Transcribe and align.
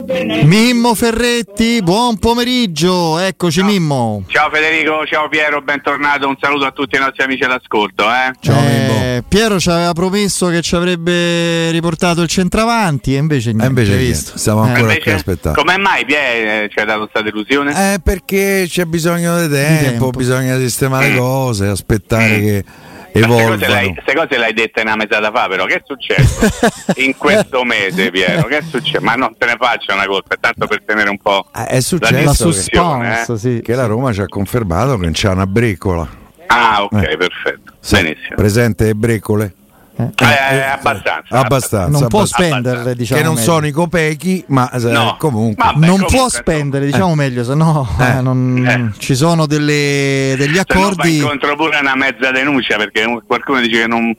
Mimmo 0.00 0.94
Ferretti, 0.94 1.82
buon 1.82 2.18
pomeriggio, 2.18 3.18
eccoci 3.18 3.58
ciao. 3.58 3.68
Mimmo. 3.68 4.22
Ciao 4.28 4.48
Federico, 4.48 5.04
ciao 5.04 5.28
Piero, 5.28 5.60
bentornato, 5.60 6.28
un 6.28 6.36
saluto 6.40 6.66
a 6.66 6.70
tutti 6.70 6.94
i 6.94 7.00
nostri 7.00 7.24
amici 7.24 7.42
all'ascolto. 7.42 8.04
Eh. 8.04 8.32
Ciao 8.38 8.60
eh, 8.60 9.24
Piero 9.26 9.58
ci 9.58 9.68
aveva 9.70 9.92
promesso 9.94 10.46
che 10.50 10.62
ci 10.62 10.76
avrebbe 10.76 11.72
riportato 11.72 12.22
il 12.22 12.28
centravanti 12.28 13.16
e 13.16 13.18
invece 13.18 13.48
niente. 13.48 13.64
E 13.64 13.68
invece 13.68 13.96
visto. 13.96 14.38
stiamo 14.38 14.60
ancora 14.60 14.82
invece, 14.82 15.00
qui 15.00 15.10
aspettando. 15.10 15.58
Come 15.58 15.76
mai 15.78 16.04
Piero 16.04 16.68
ci 16.68 16.78
ha 16.78 16.84
dato 16.84 17.00
questa 17.00 17.20
delusione? 17.20 17.94
Eh, 17.94 17.98
perché 17.98 18.66
c'è 18.68 18.84
bisogno 18.84 19.40
di 19.40 19.48
tempo, 19.48 19.82
di 19.82 19.88
tempo. 19.88 20.10
bisogna 20.10 20.56
sistemare 20.58 21.10
mm. 21.10 21.16
cose, 21.16 21.66
aspettare 21.66 22.40
che 22.40 22.64
evolvano. 23.20 23.92
Queste 23.92 24.14
cose, 24.14 24.38
l'hai 24.38 24.52
dette 24.52 24.80
una 24.82 24.96
mezz'ora 24.96 25.30
fa, 25.30 25.48
però 25.48 25.64
che 25.64 25.74
è 25.74 25.82
successo 25.84 26.48
in 26.96 27.16
questo 27.16 27.64
mese, 27.64 28.10
Piero? 28.10 28.44
Che 28.44 28.58
è 28.58 28.62
successo? 28.62 29.02
Ma 29.02 29.14
non 29.14 29.34
te 29.36 29.46
ne 29.46 29.56
faccio 29.58 29.92
una 29.92 30.06
colpa, 30.06 30.34
è 30.34 30.38
tanto 30.40 30.66
per 30.66 30.82
tenere 30.84 31.10
un 31.10 31.18
po' 31.18 31.46
ah, 31.52 31.66
è 31.66 31.80
successo 31.80 32.24
la 32.24 32.32
suspense, 32.32 33.32
eh? 33.32 33.38
sì. 33.38 33.60
che 33.62 33.74
la 33.74 33.86
Roma 33.86 34.12
ci 34.12 34.20
ha 34.20 34.26
confermato 34.26 34.96
che 34.98 35.10
c'è 35.10 35.28
una 35.30 35.46
breccola. 35.46 36.26
Ah, 36.46 36.82
ok, 36.82 37.02
eh. 37.02 37.16
perfetto. 37.16 37.72
Sì. 37.80 37.94
Benissimo. 37.96 38.36
Presente 38.36 38.84
le 38.84 38.94
breccole? 38.94 39.54
Eh, 40.00 40.12
eh, 40.14 40.56
eh, 40.56 40.62
abbastanza, 40.62 41.34
abbastanza, 41.34 41.88
non 41.88 42.04
abbastanza. 42.04 42.06
può 42.06 42.24
spendere 42.24 42.94
diciamo 42.94 43.20
che 43.20 43.26
non 43.26 43.34
meglio. 43.34 43.50
sono 43.50 43.66
i 43.66 43.72
copechi 43.72 44.44
ma 44.46 44.70
no. 44.74 45.16
comunque 45.18 45.64
Vabbè, 45.64 45.78
non 45.78 45.88
comunque, 45.96 46.16
può 46.16 46.28
spendere 46.28 46.86
diciamo 46.86 47.16
meglio 47.16 47.42
se 47.42 47.54
no 47.54 47.88
eh. 47.98 48.20
non, 48.20 48.94
ci 48.98 49.16
sono 49.16 49.46
delle, 49.46 50.36
degli 50.38 50.56
accordi 50.56 51.16
se 51.16 51.16
no 51.16 51.32
incontro 51.32 51.56
pure 51.56 51.78
una 51.80 51.96
mezza 51.96 52.30
denuncia 52.30 52.76
perché 52.76 53.06
qualcuno 53.26 53.58
dice 53.58 53.80
che 53.80 53.86
non 53.88 54.14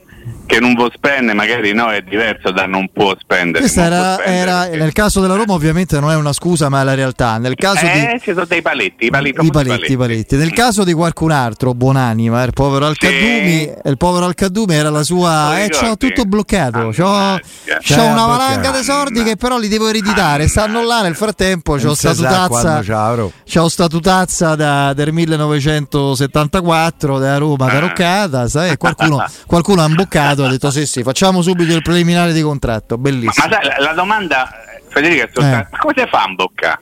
che 0.50 0.58
non 0.58 0.74
può 0.74 0.88
spendere, 0.92 1.32
magari 1.32 1.72
no, 1.72 1.92
è 1.92 2.02
diverso 2.02 2.50
da 2.50 2.66
non 2.66 2.90
può 2.92 3.14
spendere. 3.16 3.60
Questa 3.60 3.84
era, 3.84 4.14
spendere 4.14 4.36
era 4.36 4.60
perché... 4.62 4.76
nel 4.78 4.92
caso 4.92 5.20
della 5.20 5.36
Roma, 5.36 5.52
ovviamente 5.52 6.00
non 6.00 6.10
è 6.10 6.16
una 6.16 6.32
scusa, 6.32 6.68
ma 6.68 6.80
è 6.80 6.84
la 6.84 6.94
realtà. 6.94 7.38
Nel 7.38 7.54
caso 7.54 7.86
eh, 7.86 8.14
di... 8.14 8.20
ci 8.20 8.32
sono 8.32 8.46
dei 8.46 8.60
paletti, 8.60 9.06
i 9.06 9.10
paletti, 9.10 9.46
I 9.46 9.50
paletti, 9.52 9.96
paletti. 9.96 10.36
Nel 10.36 10.52
caso 10.52 10.82
di 10.82 10.92
qualcun 10.92 11.30
altro, 11.30 11.72
buonanima, 11.72 12.42
il 12.42 12.52
povero 12.52 12.86
Alcadumi, 12.86 13.60
sì. 13.60 13.72
il 13.84 13.96
povero 13.96 14.24
Alcadumi 14.24 14.74
era 14.74 14.90
la 14.90 15.04
sua. 15.04 15.62
Eh, 15.62 15.68
c'ho 15.68 15.96
tutto 15.96 16.24
bloccato. 16.24 16.90
C'ho, 16.92 16.92
c'ho 16.94 17.38
Cioè, 17.80 18.08
una 18.08 18.26
valanga 18.26 18.72
di 18.72 18.82
soldi 18.82 19.22
che 19.22 19.36
però 19.36 19.56
li 19.56 19.68
devo 19.68 19.88
ereditare. 19.88 20.48
Stanno 20.48 20.84
là 20.84 21.02
nel 21.02 21.14
frattempo. 21.14 21.76
C'ho 21.76 21.94
statutazza. 21.94 22.82
C'ho 22.82 23.68
statutazza 23.68 24.56
da, 24.56 24.92
del 24.94 25.12
1974 25.12 27.18
della 27.18 27.38
Roma 27.38 27.66
Ah. 27.66 27.70
taroccata. 27.70 28.48
Sai? 28.48 28.76
Qualcuno, 28.76 29.24
qualcuno 29.46 29.82
ha 29.82 29.86
imboccato 29.86 30.38
ha 30.44 30.48
detto 30.50 30.70
sì 30.70 30.86
sì 30.86 31.02
facciamo 31.02 31.42
subito 31.42 31.72
il 31.74 31.82
preliminare 31.82 32.32
di 32.32 32.42
contratto 32.42 32.96
bellissimo 32.98 33.32
ma, 33.36 33.56
ma 33.56 33.60
sai, 33.62 33.68
la, 33.78 33.84
la, 33.88 33.92
domanda 33.92 34.50
Federica 34.88 35.24
è 35.24 35.28
soltanto, 35.32 35.66
Eh. 35.66 35.68
ma 35.72 35.78
come 35.78 35.94
si 35.96 36.06
fa 36.08 36.22
a 36.22 36.28
imboccare? 36.28 36.78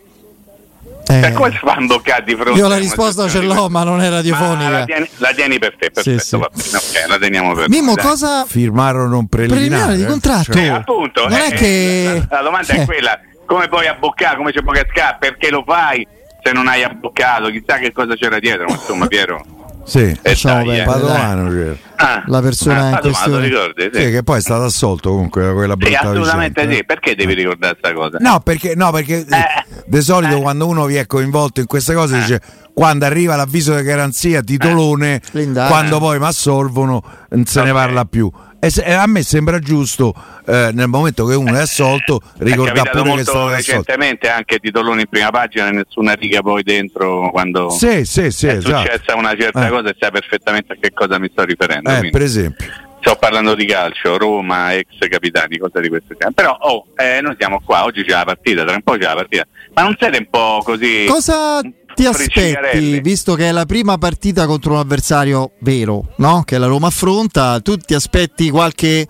Eh, 1.10 1.22
Cioè, 1.22 1.32
come 1.32 1.50
si 1.52 1.58
fa 1.58 1.72
a 1.72 1.80
imboccare 1.80 2.24
di 2.24 2.34
fronte 2.34 2.58
io 2.60 2.68
la 2.68 2.76
risposta 2.76 3.28
ce 3.28 3.40
l'ho 3.40 3.68
ma 3.70 3.82
non 3.82 4.00
è 4.02 4.10
radiofonica 4.10 4.70
la, 4.70 4.84
tieni, 4.84 5.08
la 5.16 5.32
tieni 5.34 5.58
per 5.58 5.76
te 5.78 5.90
perfetto 5.90 6.18
Sì, 6.18 6.26
sì. 6.26 6.36
va 6.36 6.50
bene, 6.52 6.76
ok, 6.76 7.08
la 7.08 7.18
teniamo 7.18 7.54
per 7.54 7.68
Mimmo 7.70 7.94
dai. 7.94 8.04
cosa 8.04 8.44
firmarono 8.46 9.16
un 9.18 9.26
preliminare, 9.26 9.66
preliminare 9.68 9.96
di 9.96 10.02
eh? 10.02 10.06
contratto 10.06 10.52
Cioè, 10.52 10.62
Eh, 10.64 10.68
appunto 10.68 11.22
non 11.28 11.38
è 11.38 11.46
eh, 11.50 11.54
che 11.54 12.24
la, 12.28 12.36
la 12.36 12.42
domanda 12.42 12.72
Eh. 12.74 12.82
è 12.82 12.84
quella 12.84 13.18
come 13.46 13.68
puoi 13.68 13.86
abboccare 13.86 14.36
come 14.36 14.52
ci 14.52 14.62
puoi 14.62 14.74
cascare 14.82 15.16
perché 15.18 15.48
lo 15.50 15.62
fai 15.66 16.06
se 16.42 16.52
non 16.52 16.68
hai 16.68 16.82
abboccato 16.82 17.48
chissà 17.48 17.78
che 17.78 17.90
cosa 17.92 18.14
c'era 18.14 18.38
dietro 18.38 18.66
ma 18.66 18.72
insomma 18.74 19.06
Piero 19.06 19.42
sì, 19.88 20.18
eh, 20.22 20.36
dai, 20.42 20.80
eh. 20.80 20.84
Padovano 20.84 21.48
c'era. 21.50 21.76
Ah, 21.96 22.22
La 22.26 22.40
persona 22.40 22.86
ah, 22.86 22.90
in 22.90 22.98
questione. 23.00 23.48
ricordi? 23.48 23.90
Sì. 23.92 24.02
Sì, 24.04 24.10
che 24.10 24.22
poi 24.22 24.38
è 24.38 24.40
stato 24.40 24.64
assolto 24.64 25.10
comunque 25.10 25.42
da 25.42 25.52
quella 25.52 25.72
Sì, 25.72 25.78
brutta 25.78 26.00
assolutamente 26.00 26.60
vicenda, 26.60 26.72
sì 26.74 26.78
eh. 26.80 26.84
perché 26.84 27.14
devi 27.16 27.34
ricordare 27.34 27.76
questa 27.80 27.98
cosa 27.98 28.18
No, 28.20 28.40
perché, 28.40 28.74
no, 28.76 28.92
perché 28.92 29.26
Eh. 29.28 29.64
di 29.86 30.00
solito 30.02 30.36
Eh. 30.36 30.40
quando 30.40 30.66
uno 30.68 30.84
vi 30.86 30.94
è 30.96 31.06
coinvolto 31.06 31.60
in 31.60 31.66
queste 31.66 31.94
cose 31.94 32.16
Eh. 32.16 32.20
dice 32.20 32.40
quando 32.78 33.06
arriva 33.06 33.34
l'avviso 33.34 33.74
di 33.74 33.82
garanzia, 33.82 34.40
titolone, 34.40 35.20
L'indagine. 35.32 35.66
quando 35.68 35.98
poi 35.98 36.20
mi 36.20 36.26
assolvono 36.26 37.02
non 37.30 37.44
se 37.44 37.62
ne 37.64 37.70
Ok. 37.70 37.76
parla 37.76 38.04
più. 38.04 38.30
E 38.60 38.70
se- 38.70 38.84
a 38.84 39.04
me 39.08 39.22
sembra 39.24 39.58
giusto 39.58 40.14
eh, 40.46 40.70
nel 40.72 40.86
momento 40.86 41.24
che 41.26 41.34
uno 41.34 41.56
è 41.56 41.60
assolto 41.60 42.20
ricordare 42.38 42.88
pure 42.90 42.92
che 42.92 42.98
è 43.00 43.04
molto 43.04 43.22
stato 43.24 43.38
assolto. 43.46 43.56
recentemente 43.56 44.28
anche 44.28 44.58
titoloni 44.58 45.00
in 45.00 45.06
prima 45.08 45.30
pagina 45.30 45.70
nessuna 45.70 46.12
riga 46.12 46.40
poi 46.40 46.62
dentro 46.62 47.30
quando 47.32 47.68
Sì, 47.70 48.04
sì, 48.04 48.30
sì, 48.30 48.46
è 48.46 48.56
esatto. 48.58 48.78
successa 48.78 49.16
una 49.16 49.34
certa 49.36 49.66
Eh. 49.66 49.70
cosa 49.70 49.88
e 49.88 49.96
sai 49.98 50.10
perfettamente 50.12 50.72
a 50.74 50.76
che 50.80 50.92
cosa 50.92 51.18
mi 51.18 51.28
sto 51.32 51.42
riferendo 51.44 51.90
Eh, 51.90 52.10
per 52.10 52.22
esempio. 52.22 52.66
sto 53.00 53.16
parlando 53.16 53.54
di 53.56 53.66
calcio, 53.66 54.16
Roma, 54.18 54.72
ex 54.74 54.86
capitani, 55.08 55.58
cose 55.58 55.80
di 55.80 55.88
questo 55.88 56.14
genere. 56.16 56.32
Però 56.34 56.56
oh, 56.60 56.86
eh, 56.96 57.20
noi 57.22 57.34
siamo 57.38 57.60
qua, 57.64 57.82
oggi 57.84 58.04
c'è 58.04 58.12
la 58.12 58.24
partita, 58.24 58.62
tra 58.64 58.74
un 58.74 58.82
po' 58.82 58.92
c'è 58.92 59.04
la 59.06 59.14
partita. 59.14 59.44
Ma 59.74 59.82
non 59.82 59.96
siete 59.98 60.16
un 60.18 60.26
po' 60.30 60.60
così. 60.64 61.06
cosa 61.08 61.60
ti 61.98 62.06
aspetti 62.06 63.00
visto 63.00 63.34
che 63.34 63.48
è 63.48 63.52
la 63.52 63.66
prima 63.66 63.98
partita 63.98 64.46
contro 64.46 64.74
un 64.74 64.78
avversario 64.78 65.52
vero 65.60 66.12
no? 66.18 66.44
che 66.44 66.56
la 66.56 66.66
Roma 66.66 66.86
affronta 66.86 67.58
tu 67.58 67.76
ti 67.76 67.92
aspetti 67.94 68.50
qualche 68.50 69.04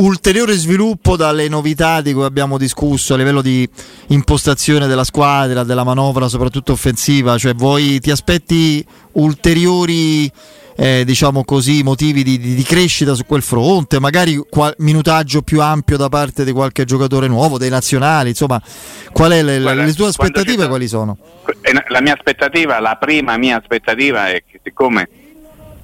ulteriore 0.00 0.54
sviluppo 0.54 1.16
dalle 1.16 1.48
novità 1.48 2.00
di 2.00 2.12
cui 2.12 2.24
abbiamo 2.24 2.58
discusso 2.58 3.14
a 3.14 3.16
livello 3.16 3.42
di 3.42 3.68
impostazione 4.08 4.86
della 4.86 5.04
squadra, 5.04 5.64
della 5.64 5.84
manovra 5.84 6.28
soprattutto 6.28 6.72
offensiva, 6.72 7.38
cioè 7.38 7.54
voi 7.54 8.00
ti 8.00 8.10
aspetti 8.10 8.84
ulteriori 9.12 10.30
eh, 10.76 11.04
diciamo 11.04 11.44
così 11.44 11.82
motivi 11.82 12.22
di, 12.22 12.38
di- 12.38 12.62
crescita 12.62 13.14
su 13.14 13.26
quel 13.26 13.42
fronte, 13.42 14.00
magari 14.00 14.42
qual- 14.48 14.74
minutaggio 14.78 15.42
più 15.42 15.60
ampio 15.60 15.98
da 15.98 16.08
parte 16.08 16.42
di 16.42 16.52
qualche 16.52 16.84
giocatore 16.84 17.26
nuovo, 17.26 17.58
dei 17.58 17.68
nazionali, 17.68 18.30
insomma, 18.30 18.60
qual 19.12 19.32
è 19.32 19.42
le, 19.42 19.60
Guarda, 19.60 19.84
le 19.84 19.92
tue 19.92 20.06
aspettative 20.06 20.68
quali 20.68 20.88
sono? 20.88 21.18
Eh, 21.60 21.72
La 21.88 22.00
mia 22.00 22.14
aspettativa, 22.14 22.80
la 22.80 22.96
prima 22.98 23.36
mia 23.36 23.58
aspettativa 23.58 24.28
è 24.30 24.42
che 24.50 24.60
siccome 24.62 25.08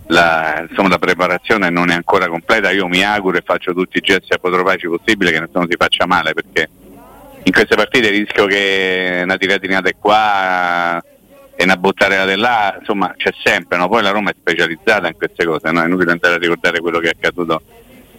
la, 0.09 0.65
insomma, 0.69 0.89
la 0.89 0.99
preparazione 0.99 1.71
non 1.71 1.91
è 1.91 1.95
ancora 1.95 2.29
completa, 2.29 2.71
io 2.71 2.87
mi 2.87 3.03
auguro 3.03 3.39
e 3.39 3.43
faccio 3.45 3.73
tutti 3.73 3.99
i 3.99 4.01
gesti 4.01 4.33
apotropaci 4.33 4.87
possibili 4.87 5.33
che 5.33 5.41
nessuno 5.41 5.67
si 5.69 5.77
faccia 5.77 6.07
male 6.07 6.33
perché 6.33 6.69
in 7.43 7.53
queste 7.53 7.77
partite 7.77 8.11
rischio 8.11 8.47
che 8.47 9.21
una 9.23 9.37
tiratina 9.37 9.81
di 9.81 9.95
qua 9.99 11.03
e 11.59 11.65
una 11.65 11.77
buttarella 11.77 12.27
di 12.27 12.39
là, 12.39 12.77
insomma 12.79 13.15
c'è 13.17 13.33
sempre, 13.43 13.79
no? 13.79 13.89
poi 13.89 14.03
la 14.03 14.11
Roma 14.11 14.31
è 14.31 14.35
specializzata 14.39 15.09
in 15.09 15.17
queste 15.17 15.45
cose, 15.45 15.71
no? 15.71 15.83
è 15.83 15.87
inutile 15.87 16.13
andare 16.13 16.35
a 16.35 16.39
ricordare 16.39 16.81
quello 16.81 16.99
che 16.99 17.09
è 17.09 17.13
accaduto 17.17 17.63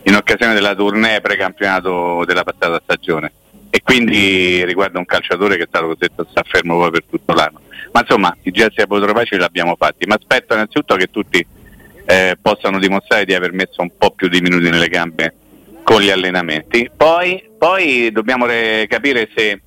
in 0.03 0.15
occasione 0.15 0.53
della 0.53 0.73
tournée 0.73 1.21
precampionato 1.21 2.23
della 2.25 2.43
passata 2.43 2.79
stagione 2.81 3.31
e 3.69 3.81
quindi 3.83 4.63
riguarda 4.65 4.97
un 4.97 5.05
calciatore 5.05 5.57
che 5.57 5.63
è 5.63 5.67
stato 5.67 5.87
costretto 5.87 6.25
a 6.33 6.43
fermo 6.47 6.77
poi 6.77 6.91
per 6.91 7.03
tutto 7.09 7.33
l'anno. 7.33 7.59
Ma 7.91 7.99
insomma 8.01 8.35
i 8.43 8.51
gesti 8.51 8.81
apotropaci 8.81 9.37
li 9.37 9.43
abbiamo 9.43 9.75
fatti, 9.77 10.05
ma 10.05 10.15
aspetto 10.15 10.53
innanzitutto 10.53 10.95
che 10.95 11.11
tutti 11.11 11.45
eh, 12.07 12.37
possano 12.41 12.79
dimostrare 12.79 13.25
di 13.25 13.33
aver 13.33 13.51
messo 13.51 13.81
un 13.81 13.91
po' 13.97 14.11
più 14.11 14.29
di 14.29 14.39
minuti 14.39 14.69
nelle 14.69 14.87
gambe 14.87 15.33
con 15.83 16.01
gli 16.01 16.09
allenamenti. 16.09 16.89
Poi, 16.95 17.49
poi 17.57 18.09
dobbiamo 18.11 18.45
re- 18.45 18.87
capire 18.87 19.29
se, 19.35 19.61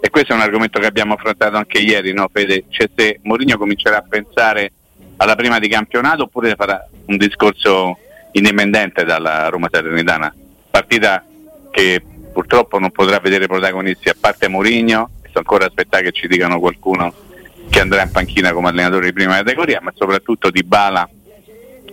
e 0.00 0.10
questo 0.10 0.32
è 0.32 0.34
un 0.34 0.40
argomento 0.40 0.80
che 0.80 0.86
abbiamo 0.86 1.14
affrontato 1.14 1.56
anche 1.56 1.78
ieri, 1.78 2.14
no, 2.14 2.28
Fede? 2.32 2.64
Cioè 2.70 2.88
se 2.96 3.20
Mourinho 3.22 3.58
comincerà 3.58 3.98
a 3.98 4.04
pensare 4.08 4.72
alla 5.18 5.36
prima 5.36 5.58
di 5.58 5.68
campionato 5.68 6.22
oppure 6.24 6.54
farà 6.54 6.82
un 7.06 7.16
discorso 7.18 7.98
indipendente 8.32 9.04
dalla 9.04 9.48
Roma 9.48 9.68
Salernitana. 9.70 10.34
Partita 10.70 11.22
che 11.70 12.02
purtroppo 12.32 12.78
non 12.78 12.90
potrà 12.90 13.18
vedere 13.18 13.46
protagonisti 13.46 14.08
a 14.08 14.16
parte 14.18 14.48
Mourinho, 14.48 15.10
sto 15.28 15.38
ancora 15.38 15.66
aspettare 15.66 16.04
che 16.04 16.12
ci 16.12 16.26
dicano 16.26 16.58
qualcuno 16.58 17.12
che 17.68 17.80
andrà 17.80 18.02
in 18.02 18.10
panchina 18.10 18.52
come 18.52 18.70
allenatore 18.70 19.06
di 19.06 19.12
prima 19.12 19.36
categoria, 19.36 19.80
ma 19.82 19.92
soprattutto 19.94 20.50
Di 20.50 20.62
Bala 20.62 21.08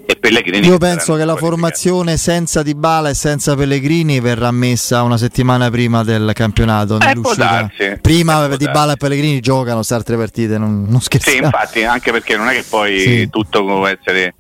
e 0.10 0.16
Pellegrini. 0.16 0.66
Io 0.66 0.80
penso 0.80 1.16
che 1.16 1.24
la 1.24 1.36
formazione 1.36 2.18
senza 2.18 2.64
Di 2.64 2.74
Bala 2.74 3.10
e 3.10 3.14
senza 3.14 3.56
Pellegrini 3.56 4.20
verrà 4.20 4.50
messa 4.50 5.04
una 5.04 5.18
settimana 5.18 5.70
prima 5.70 6.04
del 6.04 6.32
campionato. 6.34 6.96
Eh, 6.96 7.14
darsi, 7.36 8.00
prima 8.02 8.48
Di 8.48 8.66
Bala 8.66 8.94
e 8.94 8.98
Pellegrini 8.98 9.40
giocano 9.40 9.76
queste 9.76 9.94
altre 9.94 10.18
partite, 10.18 10.58
non, 10.58 10.88
non 10.90 11.00
Sì, 11.00 11.38
infatti, 11.38 11.84
anche 11.84 12.12
perché 12.12 12.36
non 12.38 12.48
è 12.48 12.54
che 12.54 12.64
poi 12.68 13.00
sì. 13.00 13.30
tutto 13.30 13.64
può 13.64 13.86
essere 13.86 14.34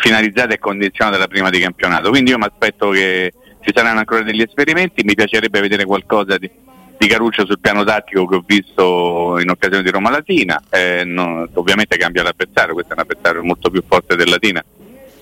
finalizzato 0.00 0.52
e 0.54 0.60
condizionato 0.60 1.16
dalla 1.16 1.28
prima 1.28 1.50
di 1.50 1.58
campionato. 1.58 2.10
Quindi 2.10 2.30
io 2.30 2.38
mi 2.38 2.44
aspetto 2.44 2.90
che 2.90 3.32
ci 3.62 3.72
saranno 3.74 3.98
ancora 3.98 4.22
degli 4.22 4.42
esperimenti, 4.42 5.02
mi 5.02 5.16
piacerebbe 5.16 5.60
vedere 5.60 5.84
qualcosa 5.84 6.38
di, 6.38 6.48
di 6.96 7.06
Caruccio 7.08 7.44
sul 7.46 7.58
piano 7.58 7.82
tattico 7.82 8.28
che 8.28 8.36
ho 8.36 8.44
visto 8.46 9.40
in 9.40 9.50
occasione 9.50 9.82
di 9.82 9.90
Roma 9.90 10.10
Latina, 10.10 10.62
eh, 10.70 11.02
no, 11.04 11.48
ovviamente 11.54 11.96
cambia 11.96 12.22
l'avversario, 12.22 12.74
questo 12.74 12.92
è 12.92 12.94
un 12.96 13.02
avversario 13.02 13.42
molto 13.42 13.70
più 13.70 13.82
forte 13.84 14.14
del 14.14 14.28
Latina, 14.28 14.64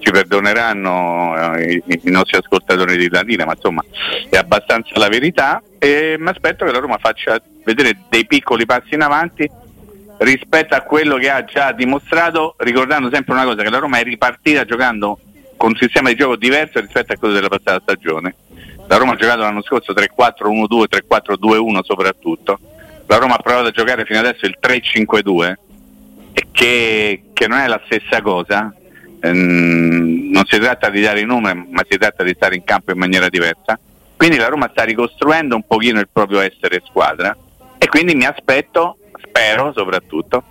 ci 0.04 0.10
perdoneranno 0.10 1.56
eh, 1.56 1.82
i, 1.86 2.00
i, 2.02 2.10
nostri 2.10 2.36
ascoltatori 2.36 2.98
di 2.98 3.08
Latina, 3.08 3.46
ma 3.46 3.52
insomma 3.54 3.82
è 4.28 4.36
abbastanza 4.36 4.90
la 4.98 5.08
verità 5.08 5.62
e 5.78 6.16
mi 6.18 6.28
aspetto 6.28 6.66
che 6.66 6.72
la 6.72 6.78
Roma 6.78 6.98
faccia 6.98 7.40
vedere 7.64 7.96
dei 8.10 8.26
piccoli 8.26 8.66
passi 8.66 8.94
in 8.94 9.00
avanti 9.00 9.50
rispetto 10.18 10.74
a 10.74 10.82
quello 10.82 11.16
che 11.16 11.30
ha 11.30 11.44
già 11.44 11.72
dimostrato, 11.72 12.54
ricordando 12.58 13.08
sempre 13.10 13.32
una 13.32 13.44
cosa, 13.44 13.62
che 13.62 13.70
la 13.70 13.78
Roma 13.78 13.98
è 13.98 14.02
ripartita 14.02 14.66
giocando 14.66 15.18
con 15.56 15.70
un 15.70 15.76
sistema 15.76 16.10
di 16.10 16.16
gioco 16.16 16.36
diverso 16.36 16.80
rispetto 16.80 17.14
a 17.14 17.16
quello 17.16 17.32
della 17.32 17.48
passata 17.48 17.80
stagione. 17.80 18.36
La 18.86 18.98
Roma 18.98 19.12
ha 19.12 19.16
giocato 19.16 19.40
l'anno 19.40 19.62
scorso 19.62 19.94
3-4-1-2, 19.94 20.84
3-4-2-1 21.08 21.78
soprattutto. 21.82 22.58
La 23.06 23.16
Roma 23.16 23.36
ha 23.36 23.42
provato 23.42 23.68
a 23.68 23.70
giocare 23.70 24.04
fino 24.04 24.18
adesso 24.18 24.44
il 24.44 24.58
3-5-2, 24.60 25.54
che, 26.52 27.22
che 27.32 27.48
non 27.48 27.58
è 27.58 27.66
la 27.66 27.80
stessa 27.86 28.20
cosa. 28.20 28.74
Ehm, 29.24 30.28
non 30.30 30.44
si 30.44 30.58
tratta 30.58 30.90
di 30.90 31.00
dare 31.00 31.20
i 31.20 31.24
numeri, 31.24 31.66
ma 31.70 31.82
si 31.88 31.96
tratta 31.96 32.22
di 32.22 32.34
stare 32.36 32.56
in 32.56 32.64
campo 32.64 32.92
in 32.92 32.98
maniera 32.98 33.28
diversa. 33.30 33.78
Quindi 34.16 34.36
la 34.36 34.48
Roma 34.48 34.68
sta 34.70 34.84
ricostruendo 34.84 35.54
un 35.54 35.66
pochino 35.66 35.98
il 35.98 36.08
proprio 36.12 36.40
essere 36.40 36.82
squadra 36.84 37.34
e 37.78 37.86
quindi 37.88 38.14
mi 38.14 38.26
aspetto, 38.26 38.98
spero 39.22 39.72
soprattutto, 39.74 40.44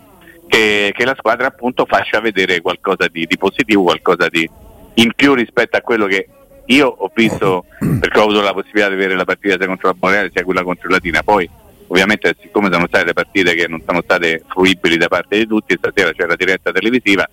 che, 0.47 0.91
che 0.95 1.05
la 1.05 1.15
squadra 1.17 1.47
appunto 1.47 1.85
faccia 1.85 2.19
vedere 2.19 2.61
qualcosa 2.61 3.07
di, 3.07 3.25
di 3.27 3.37
positivo, 3.37 3.83
qualcosa 3.83 4.27
di, 4.27 4.49
in 4.95 5.11
più 5.15 5.33
rispetto 5.35 5.77
a 5.77 5.81
quello 5.81 6.07
che 6.07 6.27
io 6.67 6.87
ho 6.87 7.11
visto 7.13 7.65
perché 7.77 8.19
ho 8.19 8.23
avuto 8.23 8.41
la 8.41 8.53
possibilità 8.53 8.89
di 8.89 8.95
vedere 8.95 9.15
la 9.15 9.25
partita 9.25 9.57
sia 9.57 9.67
contro 9.67 9.89
la 9.89 9.95
Boreale 9.95 10.31
sia 10.33 10.43
quella 10.43 10.63
contro 10.63 10.87
la 10.87 10.95
Latina 10.95 11.21
poi 11.21 11.49
ovviamente 11.87 12.37
siccome 12.39 12.71
sono 12.71 12.87
state 12.87 13.03
le 13.03 13.13
partite 13.13 13.53
che 13.53 13.67
non 13.67 13.81
sono 13.85 14.01
state 14.01 14.43
fruibili 14.47 14.95
da 14.95 15.09
parte 15.09 15.39
di 15.39 15.45
tutti 15.45 15.75
stasera 15.77 16.13
c'è 16.13 16.25
la 16.25 16.37
diretta 16.37 16.71
televisiva 16.71 17.27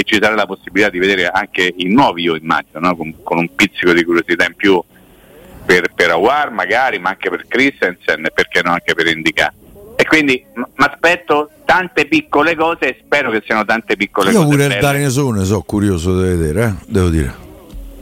e 0.00 0.04
ci 0.04 0.18
sarà 0.20 0.34
la 0.34 0.46
possibilità 0.46 0.90
di 0.90 0.98
vedere 0.98 1.26
anche 1.26 1.72
i 1.76 1.88
nuovi 1.88 2.22
io 2.22 2.34
immagino 2.34 2.80
no? 2.80 2.96
con, 2.96 3.14
con, 3.22 3.38
un 3.38 3.54
pizzico 3.54 3.92
di 3.92 4.02
curiosità 4.02 4.46
in 4.46 4.54
più 4.54 4.82
per, 5.64 5.92
per 5.94 6.10
Awar 6.10 6.50
magari 6.50 6.98
ma 6.98 7.10
anche 7.10 7.28
per 7.28 7.46
Christensen 7.46 8.24
e 8.24 8.30
perché 8.30 8.62
no 8.64 8.72
anche 8.72 8.94
per 8.94 9.06
Indica 9.06 9.52
e 9.96 10.04
quindi 10.06 10.42
mi 10.54 10.64
aspetto 10.76 11.50
tante 11.66 12.06
piccole 12.06 12.56
cose 12.56 12.88
e 12.88 12.96
spero 13.04 13.30
che 13.30 13.42
siano 13.44 13.66
tante 13.66 13.96
piccole 13.96 14.30
Io 14.30 14.38
cose. 14.38 14.48
Io 14.48 14.56
pure 14.56 14.74
il 14.74 14.80
Daresone 14.80 15.44
sono 15.44 15.60
curioso 15.60 16.18
di 16.18 16.26
vedere, 16.26 16.64
eh? 16.64 16.74
devo 16.86 17.08
dire. 17.10 17.34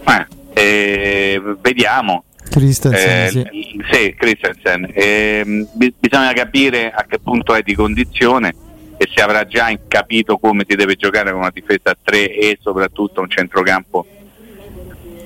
Eh, 0.06 0.26
eh, 0.54 1.42
vediamo. 1.60 2.22
Christensen, 2.48 3.10
eh, 3.10 3.28
sì. 3.30 3.82
sì 3.90 4.14
Christensen. 4.16 4.88
Eh, 4.92 5.66
bisogna 5.98 6.32
capire 6.34 6.92
a 6.92 7.04
che 7.04 7.18
punto 7.18 7.52
è 7.52 7.62
di 7.62 7.74
condizione 7.74 8.54
e 8.98 9.08
se 9.14 9.22
avrà 9.22 9.46
già 9.46 9.72
capito 9.86 10.38
come 10.38 10.66
si 10.68 10.76
deve 10.76 10.96
giocare 10.96 11.30
con 11.30 11.40
una 11.40 11.50
difesa 11.50 11.90
a 11.90 11.96
3 12.02 12.34
e 12.34 12.58
soprattutto 12.60 13.20
un 13.20 13.30
centrocampo 13.30 14.06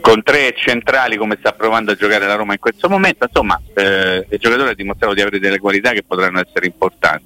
con 0.03 0.23
tre 0.23 0.53
centrali 0.57 1.17
come 1.17 1.37
sta 1.39 1.53
provando 1.53 1.93
a 1.93 1.95
giocare 1.95 2.27
la 2.27 2.35
Roma 2.35 2.53
in 2.55 2.59
questo 2.59 2.89
momento, 2.89 3.25
insomma 3.25 3.59
eh, 3.75 4.27
il 4.29 4.39
giocatore 4.39 4.71
ha 4.71 4.75
dimostrato 4.75 5.15
di 5.15 5.21
avere 5.21 5.39
delle 5.39 5.59
qualità 5.59 5.93
che 5.93 6.03
potranno 6.03 6.41
essere 6.41 6.67
importanti, 6.67 7.25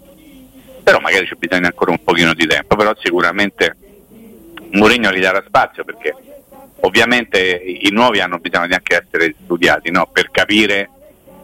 però 0.84 1.00
magari 1.00 1.26
c'è 1.26 1.36
bisogno 1.36 1.66
ancora 1.66 1.90
un 1.90 2.04
pochino 2.04 2.34
di 2.34 2.46
tempo, 2.46 2.76
però 2.76 2.94
sicuramente 2.98 3.76
Mourinho 4.72 5.10
gli 5.10 5.20
darà 5.20 5.42
spazio 5.46 5.84
perché 5.84 6.14
ovviamente 6.80 7.40
i 7.40 7.88
nuovi 7.90 8.20
hanno 8.20 8.38
bisogno 8.38 8.66
di 8.66 8.74
anche 8.74 9.02
essere 9.06 9.34
studiati 9.42 9.90
no? 9.90 10.08
per 10.12 10.30
capire 10.30 10.90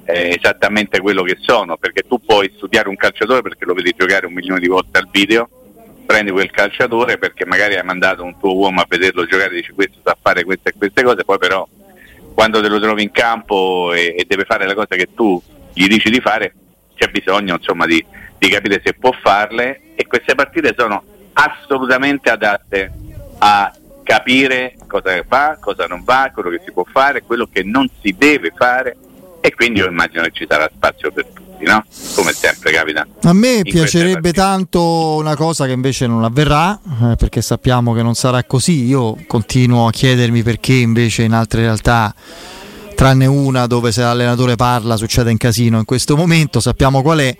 eh, 0.04 0.36
esattamente 0.38 1.00
quello 1.00 1.22
che 1.22 1.36
sono, 1.40 1.76
perché 1.76 2.02
tu 2.02 2.20
puoi 2.20 2.52
studiare 2.56 2.88
un 2.88 2.96
calciatore 2.96 3.42
perché 3.42 3.64
lo 3.64 3.74
vedi 3.74 3.94
giocare 3.96 4.26
un 4.26 4.32
milione 4.32 4.60
di 4.60 4.68
volte 4.68 4.98
al 4.98 5.08
video 5.10 5.48
prendi 6.04 6.30
quel 6.30 6.50
calciatore 6.50 7.16
perché 7.16 7.46
magari 7.46 7.76
hai 7.76 7.84
mandato 7.84 8.22
un 8.22 8.38
tuo 8.38 8.54
uomo 8.54 8.80
a 8.80 8.86
vederlo 8.88 9.24
giocare 9.24 9.52
e 9.52 9.56
dici 9.56 9.72
questo 9.72 10.00
sa 10.04 10.16
fare 10.20 10.44
queste 10.44 10.70
e 10.70 10.74
queste 10.76 11.02
cose, 11.02 11.24
poi 11.24 11.38
però 11.38 11.66
quando 12.34 12.60
te 12.60 12.68
lo 12.68 12.80
trovi 12.80 13.02
in 13.02 13.10
campo 13.10 13.92
e, 13.94 14.14
e 14.18 14.24
deve 14.26 14.44
fare 14.44 14.66
la 14.66 14.74
cosa 14.74 14.94
che 14.96 15.08
tu 15.14 15.40
gli 15.72 15.86
dici 15.86 16.10
di 16.10 16.20
fare, 16.20 16.54
c'è 16.94 17.08
bisogno 17.08 17.54
insomma 17.54 17.86
di, 17.86 18.04
di 18.38 18.48
capire 18.48 18.82
se 18.84 18.94
può 18.94 19.10
farle 19.12 19.94
e 19.94 20.06
queste 20.06 20.34
partite 20.34 20.74
sono 20.76 21.02
assolutamente 21.32 22.30
adatte 22.30 22.92
a 23.38 23.72
capire 24.02 24.76
cosa 24.86 25.22
va, 25.26 25.56
cosa 25.60 25.86
non 25.86 26.02
va, 26.04 26.30
quello 26.32 26.50
che 26.50 26.60
si 26.64 26.72
può 26.72 26.84
fare, 26.84 27.22
quello 27.22 27.48
che 27.50 27.62
non 27.62 27.88
si 28.00 28.14
deve 28.16 28.52
fare 28.54 28.96
e 29.44 29.52
quindi 29.56 29.80
io 29.80 29.88
immagino 29.88 30.22
che 30.22 30.30
ci 30.32 30.46
sarà 30.48 30.70
spazio 30.72 31.10
per 31.10 31.26
tutti, 31.26 31.64
no? 31.64 31.84
Come 32.14 32.32
sempre 32.32 32.70
capita. 32.70 33.04
A 33.22 33.32
me 33.32 33.62
piacerebbe 33.64 34.32
tanto 34.32 35.16
una 35.16 35.34
cosa 35.34 35.66
che 35.66 35.72
invece 35.72 36.06
non 36.06 36.22
avverrà, 36.22 36.78
eh, 37.02 37.16
perché 37.16 37.42
sappiamo 37.42 37.92
che 37.92 38.02
non 38.02 38.14
sarà 38.14 38.44
così. 38.44 38.84
Io 38.84 39.16
continuo 39.26 39.88
a 39.88 39.90
chiedermi 39.90 40.44
perché 40.44 40.74
invece 40.74 41.24
in 41.24 41.32
altre 41.32 41.62
realtà 41.62 42.14
tranne 43.02 43.26
una 43.26 43.66
dove 43.66 43.90
se 43.90 44.00
l'allenatore 44.00 44.54
parla 44.54 44.96
succede 44.96 45.32
un 45.32 45.36
casino 45.36 45.78
in 45.78 45.84
questo 45.84 46.16
momento, 46.16 46.60
sappiamo 46.60 47.02
qual 47.02 47.18
è 47.18 47.36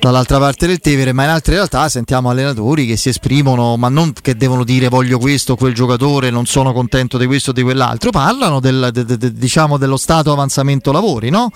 dall'altra 0.00 0.40
parte 0.40 0.66
del 0.66 0.80
Tevere, 0.80 1.12
ma 1.12 1.22
in 1.22 1.28
altre 1.30 1.54
realtà 1.54 1.88
sentiamo 1.88 2.30
allenatori 2.30 2.84
che 2.84 2.96
si 2.96 3.10
esprimono, 3.10 3.76
ma 3.76 3.88
non 3.88 4.12
che 4.20 4.34
devono 4.34 4.64
dire 4.64 4.88
voglio 4.88 5.18
questo 5.18 5.54
quel 5.54 5.72
giocatore, 5.72 6.30
non 6.30 6.46
sono 6.46 6.72
contento 6.72 7.16
di 7.16 7.26
questo 7.26 7.50
o 7.50 7.52
di 7.52 7.62
quell'altro, 7.62 8.10
parlano 8.10 8.58
del, 8.58 8.90
de, 8.92 9.04
de, 9.04 9.16
de, 9.16 9.32
diciamo 9.32 9.78
dello 9.78 9.96
stato 9.96 10.32
avanzamento 10.32 10.90
lavori, 10.90 11.30
no? 11.30 11.48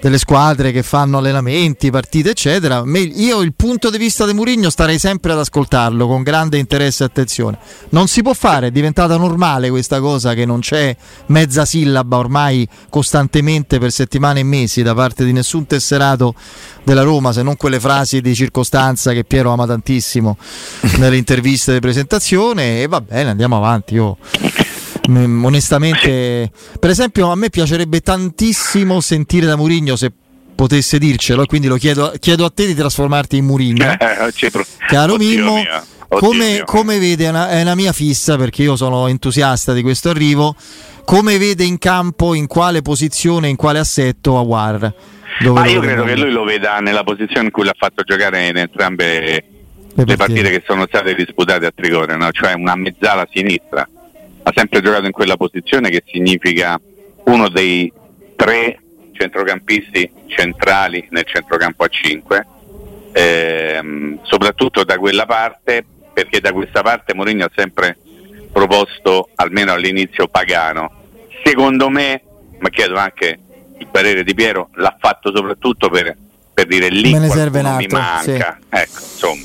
delle 0.00 0.18
squadre 0.18 0.72
che 0.72 0.82
fanno 0.82 1.18
allenamenti, 1.18 1.90
partite 1.90 2.30
eccetera. 2.30 2.82
Io 2.84 3.40
il 3.40 3.54
punto 3.54 3.90
di 3.90 3.98
vista 3.98 4.26
di 4.26 4.34
Murigno 4.34 4.70
starei 4.70 4.98
sempre 4.98 5.32
ad 5.32 5.38
ascoltarlo 5.38 6.06
con 6.06 6.22
grande 6.22 6.58
interesse 6.58 7.04
e 7.04 7.06
attenzione. 7.06 7.58
Non 7.90 8.06
si 8.06 8.22
può 8.22 8.34
fare, 8.34 8.66
è 8.66 8.70
diventata 8.70 9.16
normale 9.16 9.70
questa 9.70 10.00
cosa 10.00 10.34
che 10.34 10.44
non 10.44 10.60
c'è 10.60 10.96
mezza 11.26 11.64
sillaba 11.64 12.18
ormai 12.18 12.68
costantemente 12.94 13.80
per 13.80 13.90
settimane 13.90 14.38
e 14.38 14.44
mesi 14.44 14.84
da 14.84 14.94
parte 14.94 15.24
di 15.24 15.32
nessun 15.32 15.66
tesserato 15.66 16.32
della 16.84 17.02
Roma, 17.02 17.32
se 17.32 17.42
non 17.42 17.56
quelle 17.56 17.80
frasi 17.80 18.20
di 18.20 18.36
circostanza 18.36 19.12
che 19.12 19.24
Piero 19.24 19.50
ama 19.50 19.66
tantissimo 19.66 20.38
nelle 20.98 21.16
interviste 21.16 21.72
di 21.72 21.80
presentazione. 21.80 22.82
E 22.82 22.86
va 22.86 23.00
bene, 23.00 23.30
andiamo 23.30 23.56
avanti. 23.56 23.94
Io 23.94 24.16
mm, 25.10 25.44
onestamente, 25.44 26.52
per 26.78 26.90
esempio, 26.90 27.32
a 27.32 27.34
me 27.34 27.50
piacerebbe 27.50 28.00
tantissimo 28.00 29.00
sentire 29.00 29.46
da 29.46 29.56
Murigno 29.56 29.96
se 29.96 30.12
potesse 30.54 30.96
dircelo, 30.98 31.46
quindi 31.46 31.66
lo 31.66 31.74
chiedo, 31.74 32.12
chiedo 32.20 32.44
a 32.44 32.50
te 32.54 32.64
di 32.64 32.76
trasformarti 32.76 33.36
in 33.36 33.44
Murigno. 33.44 33.86
Eh, 33.98 34.50
Caro 34.86 35.16
Mimmo, 35.16 35.60
come, 36.08 36.62
come, 36.64 37.00
vede, 37.00 37.24
è 37.24 37.28
una, 37.30 37.48
è 37.48 37.60
una 37.62 37.74
mia 37.74 37.92
fissa 37.92 38.36
perché 38.36 38.62
io 38.62 38.76
sono 38.76 39.08
entusiasta 39.08 39.72
di 39.72 39.82
questo 39.82 40.10
arrivo 40.10 40.54
come 41.04 41.38
vede 41.38 41.64
in 41.64 41.78
campo, 41.78 42.34
in 42.34 42.46
quale 42.46 42.82
posizione, 42.82 43.48
in 43.48 43.56
quale 43.56 43.78
assetto 43.78 44.36
Awar? 44.36 44.94
Ma 45.40 45.66
io 45.66 45.80
credo 45.80 46.04
che 46.04 46.16
lui 46.16 46.30
lo 46.30 46.44
veda 46.44 46.78
nella 46.78 47.02
posizione 47.02 47.46
in 47.46 47.50
cui 47.50 47.64
l'ha 47.64 47.74
fatto 47.76 48.02
giocare 48.02 48.48
in 48.48 48.56
entrambe 48.56 49.20
le, 49.94 50.04
le 50.04 50.16
partite. 50.16 50.50
che 50.50 50.62
sono 50.64 50.86
state 50.86 51.14
disputate 51.14 51.66
a 51.66 51.72
Trigone, 51.74 52.16
no? 52.16 52.30
cioè 52.30 52.54
una 52.54 52.76
mezzala 52.76 53.22
a 53.22 53.28
sinistra. 53.30 53.88
Ha 54.42 54.52
sempre 54.54 54.80
giocato 54.80 55.06
in 55.06 55.12
quella 55.12 55.36
posizione 55.36 55.90
che 55.90 56.04
significa 56.06 56.80
uno 57.24 57.48
dei 57.48 57.92
tre 58.36 58.78
centrocampisti 59.12 60.10
centrali 60.26 61.06
nel 61.10 61.24
centrocampo 61.24 61.84
a 61.84 61.88
5, 61.88 62.46
ehm, 63.12 64.18
soprattutto 64.22 64.84
da 64.84 64.98
quella 64.98 65.24
parte, 65.24 65.84
perché 66.12 66.40
da 66.40 66.52
questa 66.52 66.82
parte 66.82 67.14
Mourinho 67.14 67.44
ha 67.44 67.50
sempre 67.54 67.96
proposto 68.54 69.30
almeno 69.34 69.72
all'inizio 69.72 70.28
Pagano. 70.28 71.02
Secondo 71.44 71.90
me, 71.90 72.22
ma 72.60 72.68
chiedo 72.70 72.96
anche 72.96 73.38
il 73.76 73.88
parere 73.90 74.22
di 74.22 74.32
Piero, 74.32 74.70
l'ha 74.74 74.96
fatto 74.98 75.34
soprattutto 75.34 75.90
per, 75.90 76.16
per 76.54 76.66
dire 76.66 76.88
lì 76.88 77.12
Me 77.12 77.18
ne 77.18 77.28
serve 77.28 77.58
un 77.58 77.66
altro, 77.66 77.86
mi 77.86 77.92
manca. 77.92 78.58
Sì. 78.60 78.66
Ecco, 78.68 79.00
insomma, 79.00 79.42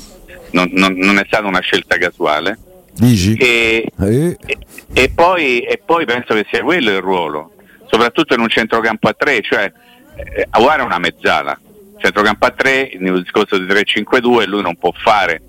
non, 0.52 0.68
non, 0.72 0.92
non, 0.94 1.18
è 1.18 1.24
stata 1.26 1.46
una 1.46 1.60
scelta 1.60 1.98
casuale. 1.98 2.56
Dici? 2.94 3.34
E, 3.34 3.90
eh. 4.00 4.38
e, 4.46 4.58
e, 4.92 5.10
poi, 5.10 5.60
e 5.60 5.82
poi 5.84 6.04
penso 6.04 6.32
che 6.34 6.46
sia 6.48 6.62
quello 6.62 6.90
il 6.90 7.00
ruolo, 7.00 7.54
soprattutto 7.86 8.34
in 8.34 8.40
un 8.40 8.48
centrocampo 8.48 9.08
a 9.08 9.14
tre, 9.14 9.40
cioè 9.42 9.70
eh, 10.14 10.46
Aguara 10.50 10.82
è 10.82 10.86
una 10.86 10.98
mezzala, 10.98 11.58
centrocampo 11.98 12.46
a 12.46 12.50
3, 12.50 12.92
nel 13.00 13.22
discorso 13.22 13.58
di 13.58 13.64
3-5-2 13.64 14.46
lui 14.46 14.62
non 14.62 14.76
può 14.76 14.92
fare 14.94 15.42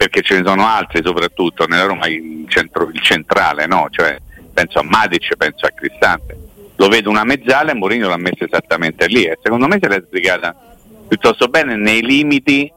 perché 0.00 0.22
ce 0.22 0.40
ne 0.40 0.46
sono 0.46 0.66
altri 0.66 1.02
soprattutto 1.04 1.66
nella 1.66 1.84
Roma 1.84 2.06
il, 2.06 2.46
centro, 2.48 2.88
il 2.90 3.02
centrale, 3.02 3.66
no? 3.66 3.88
cioè, 3.90 4.16
penso 4.50 4.78
a 4.78 4.82
Matic, 4.82 5.36
penso 5.36 5.66
a 5.66 5.72
Cristante. 5.74 6.38
Lo 6.76 6.88
vedo 6.88 7.10
una 7.10 7.22
mezzala 7.24 7.72
e 7.72 7.74
Mourinho 7.74 8.08
l'ha 8.08 8.16
messo 8.16 8.44
esattamente 8.44 9.06
lì 9.08 9.24
e 9.24 9.38
secondo 9.42 9.66
me 9.66 9.76
se 9.78 9.88
l'è 9.88 10.02
spiegata 10.06 10.56
piuttosto 11.06 11.48
bene 11.48 11.76
nei 11.76 12.00
limiti 12.00 12.72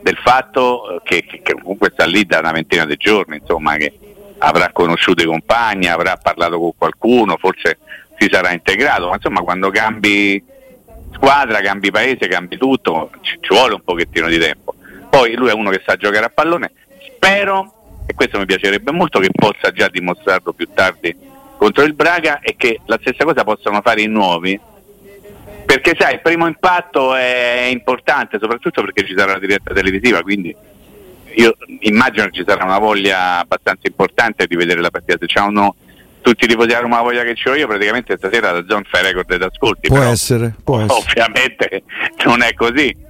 del 0.00 0.16
fatto 0.16 1.00
che, 1.02 1.24
che, 1.24 1.42
che, 1.42 1.54
comunque 1.54 1.90
sta 1.92 2.06
lì 2.06 2.24
da 2.24 2.38
una 2.38 2.52
ventina 2.52 2.84
di 2.84 2.96
giorni, 2.96 3.38
insomma, 3.38 3.74
che 3.74 3.92
avrà 4.38 4.70
conosciuto 4.70 5.24
i 5.24 5.26
compagni, 5.26 5.88
avrà 5.88 6.16
parlato 6.22 6.56
con 6.60 6.70
qualcuno, 6.78 7.36
forse 7.36 7.78
si 8.16 8.28
sarà 8.30 8.52
integrato, 8.52 9.08
ma 9.08 9.16
insomma 9.16 9.40
quando 9.40 9.70
cambi 9.70 10.40
squadra, 11.14 11.58
cambi 11.62 11.90
paese, 11.90 12.28
cambi 12.28 12.56
tutto, 12.56 13.10
ci, 13.22 13.38
ci 13.40 13.52
vuole 13.52 13.74
un 13.74 13.82
pochettino 13.82 14.28
di 14.28 14.38
tempo. 14.38 14.69
Poi 15.10 15.34
lui 15.34 15.50
è 15.50 15.52
uno 15.52 15.70
che 15.70 15.82
sa 15.84 15.96
giocare 15.96 16.24
a 16.24 16.30
pallone, 16.30 16.72
spero, 17.14 18.02
e 18.06 18.14
questo 18.14 18.38
mi 18.38 18.46
piacerebbe 18.46 18.92
molto, 18.92 19.18
che 19.18 19.28
possa 19.32 19.70
già 19.72 19.88
dimostrarlo 19.88 20.52
più 20.52 20.68
tardi 20.72 21.14
contro 21.58 21.82
il 21.84 21.94
Braga 21.94 22.40
e 22.40 22.54
che 22.56 22.80
la 22.86 22.96
stessa 23.00 23.24
cosa 23.24 23.44
possano 23.44 23.80
fare 23.82 24.00
i 24.00 24.06
nuovi, 24.06 24.58
perché 25.66 25.94
sai, 25.98 26.14
il 26.14 26.20
primo 26.20 26.46
impatto 26.46 27.14
è 27.14 27.68
importante, 27.70 28.38
soprattutto 28.40 28.82
perché 28.82 29.04
ci 29.04 29.14
sarà 29.16 29.32
la 29.32 29.38
diretta 29.38 29.74
televisiva, 29.74 30.22
quindi 30.22 30.56
io 31.34 31.56
immagino 31.80 32.24
che 32.26 32.32
ci 32.32 32.44
sarà 32.46 32.64
una 32.64 32.78
voglia 32.78 33.38
abbastanza 33.38 33.86
importante 33.86 34.46
di 34.46 34.56
vedere 34.56 34.80
la 34.80 34.90
partita. 34.90 35.18
Se 35.20 35.26
c'hanno 35.26 35.74
tutti 36.22 36.44
i 36.44 36.48
tifosi 36.48 36.68
di 36.68 36.74
Roma 36.74 36.96
la 36.96 37.02
voglia 37.02 37.22
che 37.22 37.36
ho 37.48 37.54
io, 37.54 37.66
praticamente 37.66 38.16
stasera 38.16 38.52
la 38.52 38.64
zona 38.66 38.82
fa 38.88 39.00
record 39.00 39.30
ed 39.30 39.42
ascolti. 39.42 39.88
Può 39.88 40.02
essere, 40.02 40.54
può 40.64 40.80
essere. 40.80 40.98
Ovviamente 40.98 41.82
non 42.24 42.42
è 42.42 42.52
così. 42.54 43.08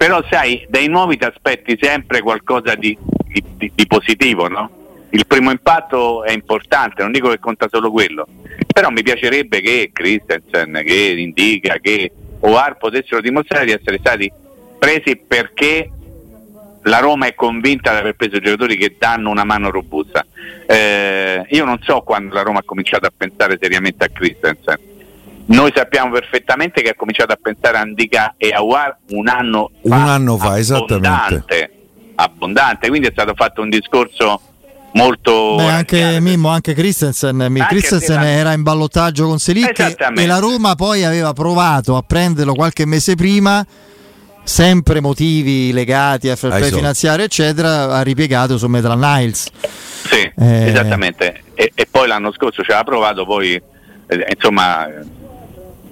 Però 0.00 0.24
sai, 0.30 0.64
dai 0.70 0.88
nuovi 0.88 1.18
ti 1.18 1.26
aspetti 1.26 1.76
sempre 1.78 2.22
qualcosa 2.22 2.74
di, 2.74 2.96
di, 3.58 3.70
di 3.74 3.86
positivo, 3.86 4.48
no? 4.48 4.70
Il 5.10 5.26
primo 5.26 5.50
impatto 5.50 6.24
è 6.24 6.32
importante, 6.32 7.02
non 7.02 7.12
dico 7.12 7.28
che 7.28 7.38
conta 7.38 7.68
solo 7.70 7.90
quello, 7.90 8.26
però 8.66 8.88
mi 8.88 9.02
piacerebbe 9.02 9.60
che 9.60 9.90
Christensen, 9.92 10.80
che 10.86 10.94
Indica, 11.18 11.76
che 11.82 12.10
Oar 12.40 12.78
potessero 12.78 13.20
dimostrare 13.20 13.66
di 13.66 13.72
essere 13.72 13.98
stati 13.98 14.32
presi 14.78 15.16
perché 15.18 15.90
la 16.84 16.98
Roma 17.00 17.26
è 17.26 17.34
convinta 17.34 17.92
di 17.92 17.98
aver 17.98 18.16
preso 18.16 18.38
giocatori 18.38 18.78
che 18.78 18.96
danno 18.98 19.28
una 19.28 19.44
mano 19.44 19.70
robusta. 19.70 20.24
Eh, 20.66 21.44
io 21.46 21.64
non 21.66 21.78
so 21.82 22.00
quando 22.00 22.32
la 22.32 22.40
Roma 22.40 22.60
ha 22.60 22.64
cominciato 22.64 23.04
a 23.04 23.12
pensare 23.14 23.58
seriamente 23.60 24.02
a 24.02 24.08
Christensen. 24.08 24.78
Noi 25.46 25.72
sappiamo 25.74 26.12
perfettamente 26.12 26.80
che 26.82 26.90
ha 26.90 26.94
cominciato 26.94 27.32
a 27.32 27.38
pensare 27.40 27.76
a 27.76 27.80
Andica 27.80 28.34
e 28.36 28.50
a 28.50 28.62
War 28.62 28.96
un 29.10 29.28
anno 29.28 29.70
fa. 29.82 29.96
Un 29.96 30.08
anno 30.08 30.36
fa, 30.36 30.58
esattamente. 30.58 31.72
Abbondante, 32.14 32.88
quindi 32.88 33.08
è 33.08 33.12
stato 33.12 33.32
fatto 33.34 33.62
un 33.62 33.70
discorso 33.70 34.40
molto 34.92 35.56
Beh, 35.56 35.70
anche 35.70 36.20
Mimmo 36.20 36.48
anche 36.48 36.74
Christensen, 36.74 37.40
anche 37.40 37.66
Christensen 37.66 38.22
era 38.22 38.52
in 38.52 38.62
ballottaggio 38.62 39.26
con 39.26 39.38
Selic 39.38 39.96
e 40.16 40.26
la 40.26 40.38
Roma 40.38 40.74
poi 40.74 41.04
aveva 41.04 41.32
provato 41.32 41.96
a 41.96 42.02
prenderlo 42.02 42.54
qualche 42.54 42.86
mese 42.86 43.14
prima 43.14 43.64
sempre 44.42 45.00
motivi 45.00 45.72
legati 45.72 46.28
a 46.28 46.34
fair 46.34 46.56
play 46.56 46.72
finanziario 46.72 47.24
eccetera 47.24 47.94
ha 47.94 48.02
ripiegato 48.02 48.58
su 48.58 48.66
Metal 48.66 48.98
Niles. 48.98 49.48
Sì 49.54 50.32
eh, 50.36 50.66
esattamente. 50.66 51.42
E, 51.54 51.70
e, 51.74 51.86
poi 51.88 52.08
l'anno 52.08 52.32
scorso 52.32 52.62
ci 52.62 52.70
aveva 52.70 52.84
provato 52.84 53.24
poi 53.24 53.54
eh, 53.54 54.26
insomma 54.34 54.88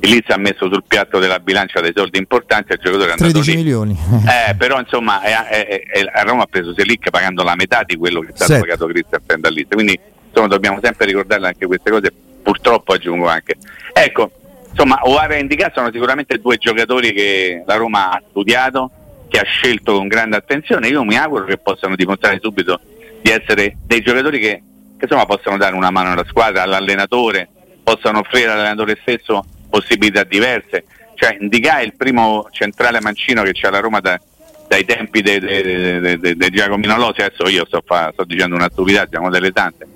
il 0.00 0.10
Liz 0.10 0.28
ha 0.28 0.36
messo 0.36 0.70
sul 0.70 0.84
piatto 0.86 1.18
della 1.18 1.40
bilancia 1.40 1.80
dei 1.80 1.92
soldi 1.94 2.18
importanti 2.18 2.72
al 2.72 2.78
giocatore 2.78 3.08
è 3.08 3.12
andato 3.12 3.30
13 3.30 3.50
lì. 3.50 3.56
milioni. 3.56 3.98
Eh, 4.48 4.54
però 4.54 4.78
insomma 4.78 5.20
è, 5.22 5.32
è, 5.32 5.82
a 6.12 6.22
Roma 6.22 6.42
ha 6.42 6.46
preso 6.46 6.72
Selic 6.76 7.10
pagando 7.10 7.42
la 7.42 7.54
metà 7.56 7.82
di 7.84 7.96
quello 7.96 8.20
che 8.20 8.28
è 8.28 8.32
stato 8.34 8.60
pagato 8.60 8.86
Christian 8.86 9.40
Liz 9.50 9.66
quindi 9.70 9.98
insomma 10.26 10.46
dobbiamo 10.46 10.78
sempre 10.82 11.06
ricordarle 11.06 11.48
anche 11.48 11.66
queste 11.66 11.90
cose. 11.90 12.12
Purtroppo 12.42 12.92
aggiungo 12.92 13.26
anche. 13.26 13.56
Ecco 13.92 14.30
insomma 14.70 15.00
Oara 15.02 15.34
e 15.34 15.40
Indica 15.40 15.70
sono 15.74 15.90
sicuramente 15.92 16.38
due 16.38 16.56
giocatori 16.56 17.12
che 17.12 17.62
la 17.66 17.74
Roma 17.74 18.10
ha 18.10 18.22
studiato 18.28 18.90
che 19.28 19.38
ha 19.38 19.44
scelto 19.44 19.94
con 19.94 20.08
grande 20.08 20.36
attenzione. 20.36 20.88
Io 20.88 21.04
mi 21.04 21.16
auguro 21.16 21.44
che 21.44 21.58
possano 21.58 21.96
dimostrare 21.96 22.38
subito 22.40 22.80
di 23.20 23.30
essere 23.30 23.76
dei 23.84 24.00
giocatori 24.00 24.38
che, 24.38 24.62
che 24.96 25.04
insomma 25.04 25.26
possano 25.26 25.56
dare 25.56 25.74
una 25.74 25.90
mano 25.90 26.12
alla 26.12 26.24
squadra 26.26 26.62
all'allenatore 26.62 27.48
possano 27.82 28.20
offrire 28.20 28.50
all'allenatore 28.50 28.98
stesso 29.00 29.44
possibilità 29.68 30.24
diverse. 30.24 30.84
Cioè, 31.14 31.36
Indica 31.40 31.78
è 31.78 31.82
il 31.82 31.94
primo 31.96 32.46
centrale 32.50 33.00
mancino 33.00 33.42
che 33.42 33.52
c'è 33.52 33.68
alla 33.68 33.80
Roma 33.80 34.00
da, 34.00 34.20
dai 34.68 34.84
tempi 34.84 35.22
di 35.22 36.50
Giacomino 36.50 36.96
Losi, 36.96 37.22
adesso 37.22 37.48
io 37.48 37.64
sto, 37.66 37.82
fa, 37.84 38.10
sto, 38.12 38.24
dicendo 38.24 38.54
una 38.54 38.68
stupidaggine, 38.70 39.10
siamo 39.10 39.30
delle 39.30 39.50
tante. 39.50 39.86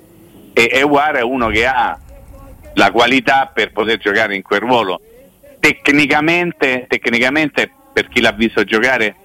E, 0.51 0.69
e 0.71 0.81
Uara 0.81 1.19
è 1.19 1.23
uno 1.23 1.47
che 1.47 1.65
ha 1.65 1.97
la 2.73 2.91
qualità 2.91 3.49
per 3.53 3.71
poter 3.71 3.99
giocare 3.99 4.35
in 4.35 4.41
quel 4.41 4.59
ruolo. 4.59 4.99
Tecnicamente, 5.59 6.85
tecnicamente 6.89 7.71
per 7.93 8.09
chi 8.09 8.19
l'ha 8.19 8.31
visto 8.31 8.63
giocare, 8.63 9.15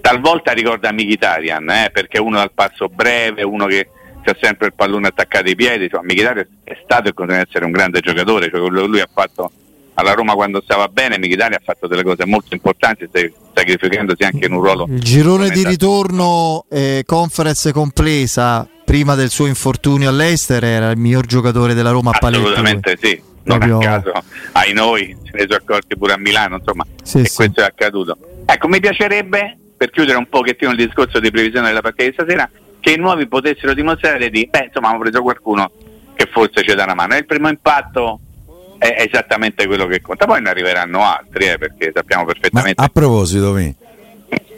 talvolta 0.00 0.52
ricorda 0.52 0.92
Mkhitaryan, 0.92 1.68
eh, 1.68 1.90
perché 1.92 2.18
è 2.18 2.20
uno 2.20 2.38
dal 2.38 2.52
passo 2.52 2.88
breve, 2.88 3.42
uno 3.42 3.66
che 3.66 3.88
ha 4.24 4.36
sempre 4.40 4.68
il 4.68 4.74
pallone 4.74 5.08
attaccato 5.08 5.48
ai 5.48 5.56
piedi. 5.56 5.88
Cioè, 5.88 6.02
Mkhitaryan 6.02 6.48
è 6.64 6.78
stato 6.84 7.08
e 7.08 7.12
continua 7.12 7.42
ad 7.42 7.48
essere 7.48 7.64
un 7.64 7.72
grande 7.72 8.00
giocatore, 8.00 8.48
cioè 8.48 8.60
quello 8.60 8.82
che 8.82 8.86
lui 8.86 9.00
ha 9.00 9.08
fatto 9.12 9.50
alla 10.02 10.12
Roma 10.14 10.34
quando 10.34 10.60
stava 10.62 10.88
bene, 10.88 11.18
Mkhitaryan 11.18 11.54
ha 11.54 11.62
fatto 11.64 11.86
delle 11.86 12.02
cose 12.02 12.26
molto 12.26 12.54
importanti, 12.54 13.08
sacrificandosi 13.54 14.22
anche 14.22 14.46
in 14.46 14.52
un 14.52 14.60
ruolo. 14.60 14.86
Il 14.88 15.00
girone 15.00 15.48
di 15.50 15.64
ritorno, 15.64 16.66
eh, 16.68 17.02
conference 17.06 17.72
compresa, 17.72 18.68
prima 18.84 19.14
del 19.14 19.30
suo 19.30 19.46
infortunio 19.46 20.08
all'Ester, 20.08 20.62
era 20.62 20.90
il 20.90 20.98
miglior 20.98 21.24
giocatore 21.24 21.74
della 21.74 21.90
Roma 21.90 22.10
a 22.10 22.18
palette. 22.18 22.42
Assolutamente 22.42 22.98
sì, 23.00 23.22
non 23.44 23.58
Proprio... 23.58 23.78
a 23.78 23.80
caso, 23.80 24.12
ai 24.52 24.72
noi, 24.72 25.16
se 25.24 25.30
ne 25.32 25.42
sono 25.42 25.56
accorti 25.56 25.96
pure 25.96 26.12
a 26.12 26.18
Milano, 26.18 26.56
insomma, 26.56 26.84
sì, 27.02 27.20
e 27.20 27.26
sì. 27.26 27.36
questo 27.36 27.60
è 27.60 27.64
accaduto. 27.64 28.18
Ecco, 28.44 28.68
mi 28.68 28.80
piacerebbe, 28.80 29.56
per 29.76 29.90
chiudere 29.90 30.18
un 30.18 30.28
pochettino 30.28 30.72
il 30.72 30.76
discorso 30.76 31.20
di 31.20 31.30
previsione 31.30 31.68
della 31.68 31.80
partita 31.80 32.08
di 32.08 32.12
stasera, 32.12 32.50
che 32.80 32.90
i 32.90 32.96
nuovi 32.96 33.28
potessero 33.28 33.72
dimostrare 33.74 34.28
di, 34.28 34.48
beh, 34.50 34.64
insomma, 34.66 34.88
hanno 34.88 34.98
preso 34.98 35.22
qualcuno 35.22 35.70
che 36.14 36.28
forse 36.30 36.62
ci 36.62 36.74
dà 36.74 36.82
una 36.82 36.94
mano. 36.94 37.14
È 37.14 37.18
il 37.18 37.26
primo 37.26 37.48
impatto 37.48 38.18
è 38.82 39.06
esattamente 39.08 39.66
quello 39.66 39.86
che 39.86 40.00
conta. 40.00 40.26
Poi 40.26 40.42
ne 40.42 40.50
arriveranno 40.50 41.04
altri, 41.04 41.46
eh, 41.46 41.58
perché 41.58 41.92
sappiamo 41.94 42.24
perfettamente. 42.24 42.80
Ma 42.80 42.86
a 42.86 42.90
proposito, 42.90 43.52
mi. 43.52 43.74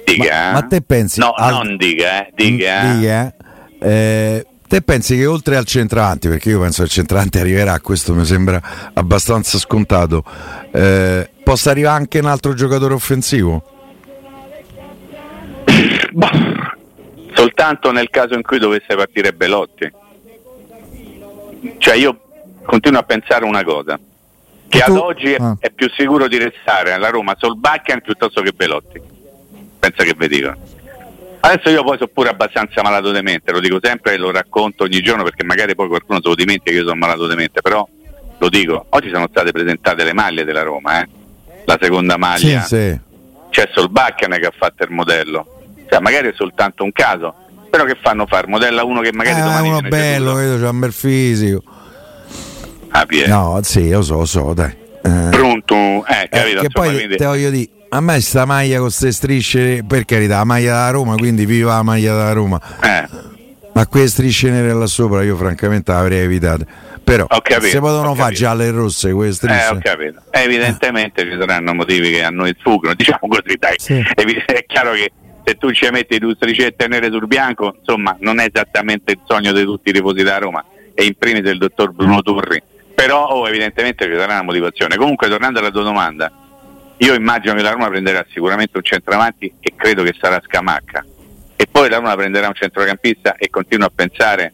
Dica, 0.04 0.44
ma, 0.46 0.52
ma, 0.52 0.62
te 0.62 0.80
pensi? 0.80 1.18
No, 1.20 1.32
al... 1.32 1.52
non 1.52 1.76
dica, 1.76 2.26
eh, 2.26 2.32
dica. 2.34 2.84
Mm, 2.84 2.98
dica 2.98 3.34
eh, 3.84 4.46
te 4.66 4.80
pensi 4.80 5.16
che 5.16 5.26
oltre 5.26 5.56
al 5.56 5.66
centrante, 5.66 6.30
perché 6.30 6.48
io 6.48 6.60
penso 6.60 6.78
che 6.78 6.84
il 6.84 6.90
centrante 6.90 7.38
arriverà, 7.38 7.78
questo 7.80 8.14
mi 8.14 8.24
sembra 8.24 8.60
abbastanza 8.94 9.58
scontato, 9.58 10.24
eh, 10.72 11.28
possa 11.42 11.70
arrivare 11.70 11.98
anche 11.98 12.18
un 12.18 12.26
altro 12.26 12.54
giocatore 12.54 12.94
offensivo? 12.94 13.62
Bah, 16.12 16.30
soltanto 17.34 17.92
nel 17.92 18.08
caso 18.08 18.34
in 18.34 18.42
cui 18.42 18.58
dovesse 18.58 18.94
partire 18.96 19.32
Belotti. 19.32 19.92
Cioè 21.78 21.94
io 21.94 22.20
continuo 22.64 23.00
a 23.00 23.02
pensare 23.02 23.44
una 23.44 23.64
cosa 23.64 23.98
che 24.78 24.84
tu... 24.84 24.92
ad 24.92 24.98
oggi 24.98 25.32
è, 25.32 25.36
ah. 25.38 25.56
è, 25.58 25.70
più 25.70 25.88
sicuro 25.96 26.28
di 26.28 26.38
restare 26.38 26.92
alla 26.92 27.10
Roma 27.10 27.34
Solbakken 27.38 28.00
piuttosto 28.00 28.42
che 28.42 28.52
Belotti. 28.52 29.00
Pensa 29.78 30.02
che 30.04 30.14
vi 30.16 30.28
dico. 30.28 30.54
Adesso 31.40 31.68
io 31.68 31.84
poi 31.84 31.98
sono 31.98 32.10
pure 32.12 32.30
abbastanza 32.30 32.82
malato 32.82 33.12
di 33.12 33.20
mente, 33.20 33.52
lo 33.52 33.60
dico 33.60 33.78
sempre 33.82 34.14
e 34.14 34.16
lo 34.16 34.30
racconto 34.30 34.84
ogni 34.84 35.00
giorno 35.00 35.24
perché 35.24 35.44
magari 35.44 35.74
poi 35.74 35.88
qualcuno 35.88 36.20
se 36.22 36.28
lo 36.28 36.34
dimentica 36.34 36.70
che 36.70 36.78
io 36.78 36.84
sono 36.84 36.96
malato 36.96 37.28
di 37.28 37.34
mente, 37.34 37.60
però 37.60 37.86
lo 38.38 38.48
dico, 38.48 38.86
oggi 38.88 39.10
sono 39.12 39.26
state 39.28 39.52
presentate 39.52 40.04
le 40.04 40.14
maglie 40.14 40.44
della 40.44 40.62
Roma, 40.62 41.02
eh? 41.02 41.08
la 41.66 41.78
seconda 41.80 42.16
maglia. 42.16 42.62
Sì, 42.62 42.76
sì. 42.76 43.00
C'è 43.50 43.68
Solbakken 43.72 44.30
che 44.40 44.46
ha 44.46 44.52
fatto 44.56 44.84
il 44.84 44.90
modello, 44.90 45.60
cioè 45.88 46.00
magari 46.00 46.28
è 46.28 46.32
soltanto 46.34 46.82
un 46.82 46.92
caso, 46.92 47.34
però 47.68 47.84
che 47.84 47.98
fanno 48.00 48.26
fare? 48.26 48.46
Modella 48.46 48.82
uno 48.82 49.00
che 49.00 49.12
magari 49.12 49.38
eh, 49.38 49.42
domani... 49.42 49.68
uno 49.68 49.80
bello, 49.82 50.34
vedo, 50.34 50.58
c'ha 50.58 50.70
un 50.70 50.78
bel 50.78 50.92
fisico. 50.92 51.62
Ah, 52.96 53.06
no, 53.26 53.58
sì, 53.62 53.90
lo 53.90 54.02
so, 54.02 54.18
lo 54.18 54.24
so, 54.24 54.54
dai. 54.54 54.72
Eh. 55.02 55.28
Pronto? 55.30 56.06
Eh, 56.06 56.28
capito, 56.30 56.58
eh, 56.58 56.62
che 56.62 56.68
poi 56.70 56.94
quindi... 56.94 57.16
te 57.16 57.24
voglio 57.24 57.50
dire, 57.50 57.68
a 57.88 58.00
me 58.00 58.20
sta 58.20 58.44
maglia 58.44 58.76
con 58.76 58.86
queste 58.86 59.10
strisce, 59.10 59.82
per 59.84 60.04
carità, 60.04 60.36
la 60.36 60.44
maglia 60.44 60.74
da 60.74 60.90
Roma, 60.90 61.16
quindi 61.16 61.44
viva 61.44 61.74
la 61.74 61.82
maglia 61.82 62.14
da 62.14 62.32
Roma. 62.32 62.60
Eh. 62.80 63.32
Ma 63.72 63.86
quelle 63.88 64.06
strisce 64.06 64.48
nere 64.48 64.72
là 64.72 64.86
sopra 64.86 65.24
io 65.24 65.36
francamente 65.36 65.90
l'avrei 65.90 66.20
evitate. 66.20 66.64
Però 67.02 67.26
capito, 67.26 67.66
se 67.66 67.80
potevano 67.80 68.14
fare 68.14 68.32
gialle 68.32 68.66
e 68.66 68.70
rosse 68.70 69.10
quelle 69.10 69.32
strisce. 69.32 69.64
Eh, 69.64 69.68
ho 69.70 69.78
capito. 69.82 70.22
Evidentemente 70.30 71.24
ci 71.24 71.36
saranno 71.36 71.74
motivi 71.74 72.12
che 72.12 72.22
a 72.22 72.30
noi 72.30 72.54
sfuggono, 72.60 72.94
diciamo 72.96 73.26
così, 73.26 73.56
dai. 73.58 73.74
Sì. 73.76 73.94
È 73.98 74.64
chiaro 74.68 74.92
che 74.92 75.10
se 75.42 75.56
tu 75.56 75.72
ci 75.72 75.88
metti 75.90 76.16
due 76.18 76.34
stricette 76.36 76.86
nere 76.86 77.10
sul 77.10 77.26
bianco, 77.26 77.74
insomma, 77.76 78.16
non 78.20 78.38
è 78.38 78.46
esattamente 78.52 79.10
il 79.10 79.20
sogno 79.26 79.52
di 79.52 79.64
tutti 79.64 79.90
i 79.90 79.92
tifosi 79.92 80.22
da 80.22 80.38
Roma 80.38 80.64
e 80.94 81.04
in 81.04 81.14
primis 81.18 81.42
del 81.42 81.58
dottor 81.58 81.90
Bruno 81.90 82.22
Turri 82.22 82.62
però 82.94 83.26
oh, 83.26 83.48
evidentemente 83.48 84.04
ci 84.04 84.12
sarà 84.12 84.34
una 84.34 84.42
motivazione. 84.42 84.96
Comunque 84.96 85.28
tornando 85.28 85.58
alla 85.58 85.70
tua 85.70 85.82
domanda, 85.82 86.30
io 86.98 87.14
immagino 87.14 87.54
che 87.54 87.62
la 87.62 87.70
Roma 87.70 87.88
prenderà 87.88 88.24
sicuramente 88.30 88.76
un 88.76 88.84
centravanti 88.84 89.52
e 89.60 89.72
credo 89.76 90.02
che 90.02 90.14
sarà 90.18 90.40
Scamacca. 90.44 91.04
E 91.56 91.66
poi 91.70 91.88
la 91.88 91.96
Roma 91.96 92.14
prenderà 92.14 92.48
un 92.48 92.54
centrocampista 92.54 93.36
e 93.36 93.50
continuo 93.50 93.86
a 93.86 93.92
pensare 93.94 94.52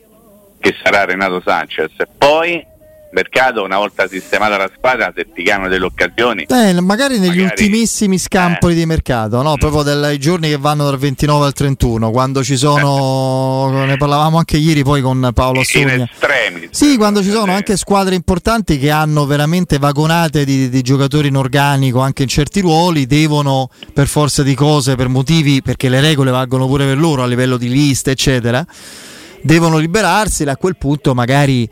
che 0.59 0.75
sarà 0.83 1.05
Renato 1.05 1.41
Sanchez. 1.45 1.93
Poi 2.17 2.65
mercato 3.13 3.65
una 3.65 3.77
volta 3.77 4.07
sistemata 4.07 4.57
la 4.57 4.71
squadra 4.75 5.13
se 5.15 5.27
ti 5.35 5.43
chiamano 5.43 5.69
delle 5.69 5.85
occasioni 5.85 6.47
eh, 6.49 6.81
magari 6.81 7.19
negli 7.19 7.41
magari, 7.41 7.63
ultimissimi 7.63 8.19
scampoli 8.19 8.75
eh. 8.75 8.77
di 8.77 8.87
mercato 8.87 9.43
no? 9.43 9.53
Mm. 9.53 9.59
proprio 9.59 9.83
dei 9.83 10.19
giorni 10.19 10.49
che 10.49 10.57
vanno 10.57 10.85
dal 10.85 10.99
29 10.99 11.47
al 11.47 11.53
31 11.53 12.11
quando 12.11 12.45
ci 12.45 12.57
sono 12.57 13.85
ne 13.85 13.97
parlavamo 13.97 14.39
anche 14.39 14.59
ieri 14.59 14.85
poi 14.85 15.01
con 15.01 15.31
Paolo 15.35 15.61
Assogna 15.61 16.09
estremi 16.11 16.69
sì 16.71 16.97
quando 16.97 17.23
ci 17.23 17.31
sono 17.31 17.53
anche 17.53 17.77
squadre 17.77 18.15
importanti 18.15 18.79
che 18.79 18.91
hanno 18.91 19.27
veramente 19.27 19.79
vagonate 19.79 20.45
di, 20.45 20.69
di 20.69 20.83
giocatori 20.83 21.29
in 21.29 21.37
organico 21.37 22.01
anche 22.01 22.23
in 22.23 22.29
certi 22.29 22.61
ruoli 22.61 23.07
devono 23.07 23.69
per 23.93 24.07
forza 24.07 24.45
di 24.45 24.55
cose 24.55 24.95
per 24.95 25.09
motivi 25.09 25.63
perché 25.63 25.89
le 25.89 26.01
regole 26.01 26.31
valgono 26.31 26.67
pure 26.67 26.87
per 26.87 26.99
loro 26.99 27.25
a 27.25 27.27
livello 27.27 27.57
di 27.57 27.69
liste 27.69 28.13
eccetera 28.13 28.65
devono 29.43 29.79
liberarsi 29.79 30.45
a 30.45 30.57
quel 30.57 30.77
punto 30.77 31.15
magari 31.15 31.69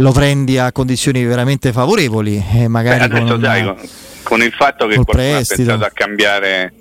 lo 0.00 0.12
prendi 0.12 0.58
a 0.58 0.72
condizioni 0.72 1.24
veramente 1.24 1.72
favorevoli 1.72 2.42
e 2.54 2.68
magari 2.68 2.98
Beh, 2.98 3.04
adesso, 3.04 3.32
con, 3.32 3.40
dai, 3.40 3.64
con, 3.64 3.76
con, 4.22 4.42
il 4.42 4.52
fatto 4.52 4.86
che 4.86 4.94
qualcuno 4.94 5.18
prestito. 5.18 5.62
ha 5.62 5.64
pensato 5.64 5.84
a 5.84 5.90
cambiare 5.92 6.72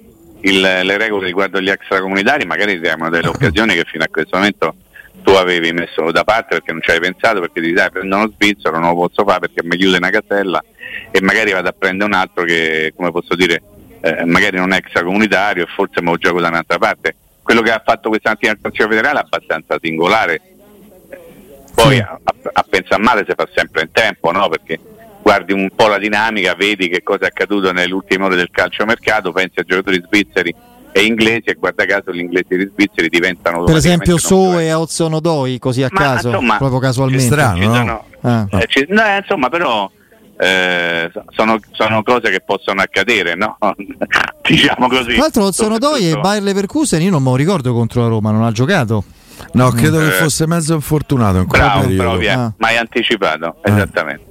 il, 0.41 0.59
le 0.59 0.97
regole 0.97 1.25
riguardo 1.25 1.57
agli 1.57 1.69
extracomunitari 1.69 2.45
magari 2.45 2.79
diamo 2.79 3.09
delle 3.09 3.27
occasioni 3.29 3.73
che 3.73 3.83
fino 3.85 4.03
a 4.03 4.07
questo 4.09 4.38
momento 4.38 4.75
tu 5.21 5.31
avevi 5.31 5.73
messo 5.73 6.11
da 6.11 6.23
parte 6.23 6.55
perché 6.55 6.71
non 6.71 6.81
ci 6.81 6.91
hai 6.91 6.99
pensato 6.99 7.41
perché 7.41 7.61
ti 7.61 7.73
dai 7.73 7.91
prendo 7.91 8.15
uno 8.15 8.33
svizzero 8.33 8.79
non 8.79 8.89
lo 8.89 9.07
posso 9.07 9.25
fare 9.25 9.39
perché 9.39 9.63
mi 9.63 9.75
chiude 9.75 9.97
una 9.97 10.09
casella 10.09 10.63
e 11.11 11.21
magari 11.21 11.51
vado 11.51 11.67
a 11.67 11.75
prendere 11.77 12.09
un 12.09 12.15
altro 12.15 12.45
che 12.45 12.93
come 12.95 13.11
posso 13.11 13.35
dire 13.35 13.61
eh, 14.01 14.23
magari 14.23 14.55
non 14.55 14.71
è 14.71 14.77
extracomunitario 14.77 15.63
e 15.63 15.67
forse 15.75 16.01
me 16.01 16.11
lo 16.11 16.17
gioco 16.17 16.39
da 16.39 16.47
un'altra 16.47 16.77
parte 16.77 17.15
quello 17.41 17.61
che 17.61 17.71
ha 17.71 17.81
fatto 17.83 18.07
questa 18.07 18.29
mattina 18.29 18.53
il 18.53 18.59
Consiglio 18.61 18.88
federale 18.88 19.19
è 19.19 19.23
abbastanza 19.23 19.77
singolare 19.81 20.41
poi 21.81 21.95
sì. 21.95 22.01
a, 22.01 22.19
a, 22.53 22.65
pensare 22.69 23.01
male 23.01 23.25
si 23.27 23.33
fa 23.36 23.48
sempre 23.53 23.81
in 23.81 23.91
tempo, 23.91 24.31
no? 24.31 24.50
perché 24.50 24.79
guardi 25.21 25.53
un 25.53 25.69
po' 25.75 25.88
la 25.88 25.98
dinamica, 25.98 26.55
vedi 26.55 26.89
che 26.89 27.03
cosa 27.03 27.25
è 27.25 27.27
accaduto 27.27 27.71
nelle 27.71 27.93
ultime 27.93 28.25
ore 28.25 28.36
del 28.36 28.50
calciomercato, 28.51 29.31
pensi 29.31 29.59
a 29.59 29.63
giocatori 29.63 30.01
svizzeri 30.05 30.53
e 30.91 31.03
inglesi 31.03 31.43
e 31.45 31.53
guarda 31.53 31.86
caso 31.86 32.12
gli 32.12 32.19
inglesi 32.19 32.48
e 32.50 32.57
gli 32.57 32.69
svizzeri 32.74 33.09
diventano 33.09 33.63
per 33.63 33.75
esempio 33.75 34.17
So 34.17 34.57
e 34.57 34.74
Ozzono 34.74 35.19
Doi 35.19 35.59
così 35.59 35.83
a 35.83 35.89
Ma, 35.91 36.00
caso 36.00 36.29
insomma, 36.29 36.57
proprio 36.57 36.79
casualmente 36.79 37.25
strano, 37.25 37.67
no? 37.67 37.75
Sono, 37.75 38.05
ah. 38.21 38.48
eh, 38.50 38.65
ci, 38.67 38.86
no, 38.89 39.05
eh, 39.05 39.17
insomma 39.17 39.50
però 39.50 39.89
eh, 40.36 41.12
sono, 41.29 41.59
sono, 41.71 42.01
cose 42.01 42.31
che 42.31 42.41
possono 42.41 42.81
accadere 42.81 43.36
no? 43.36 43.57
diciamo 44.41 44.88
così 44.88 45.13
tra 45.13 45.21
l'altro 45.21 45.43
Ozzono 45.43 45.77
Doi 45.77 46.09
e 46.09 46.19
Bayer 46.19 46.41
Leverkusen 46.41 47.01
io 47.03 47.12
non 47.12 47.21
me 47.21 47.29
lo 47.29 47.36
ricordo 47.36 47.71
contro 47.71 48.01
la 48.01 48.07
Roma 48.07 48.31
non 48.31 48.43
ha 48.43 48.51
giocato 48.51 49.03
No, 49.53 49.72
credo 49.72 49.98
che 50.00 50.08
eh, 50.08 50.12
fosse 50.12 50.48
mezzo 50.48 50.74
infortunato 50.74 51.38
in 51.38 51.48
quel 51.48 51.62
bravo, 51.62 51.81
periodo. 51.81 52.17
Bravo, 52.17 52.41
ah. 52.41 52.53
ma 52.58 52.67
hai 52.67 52.77
anticipato, 52.77 53.55
eh. 53.63 53.72
esattamente. 53.72 54.24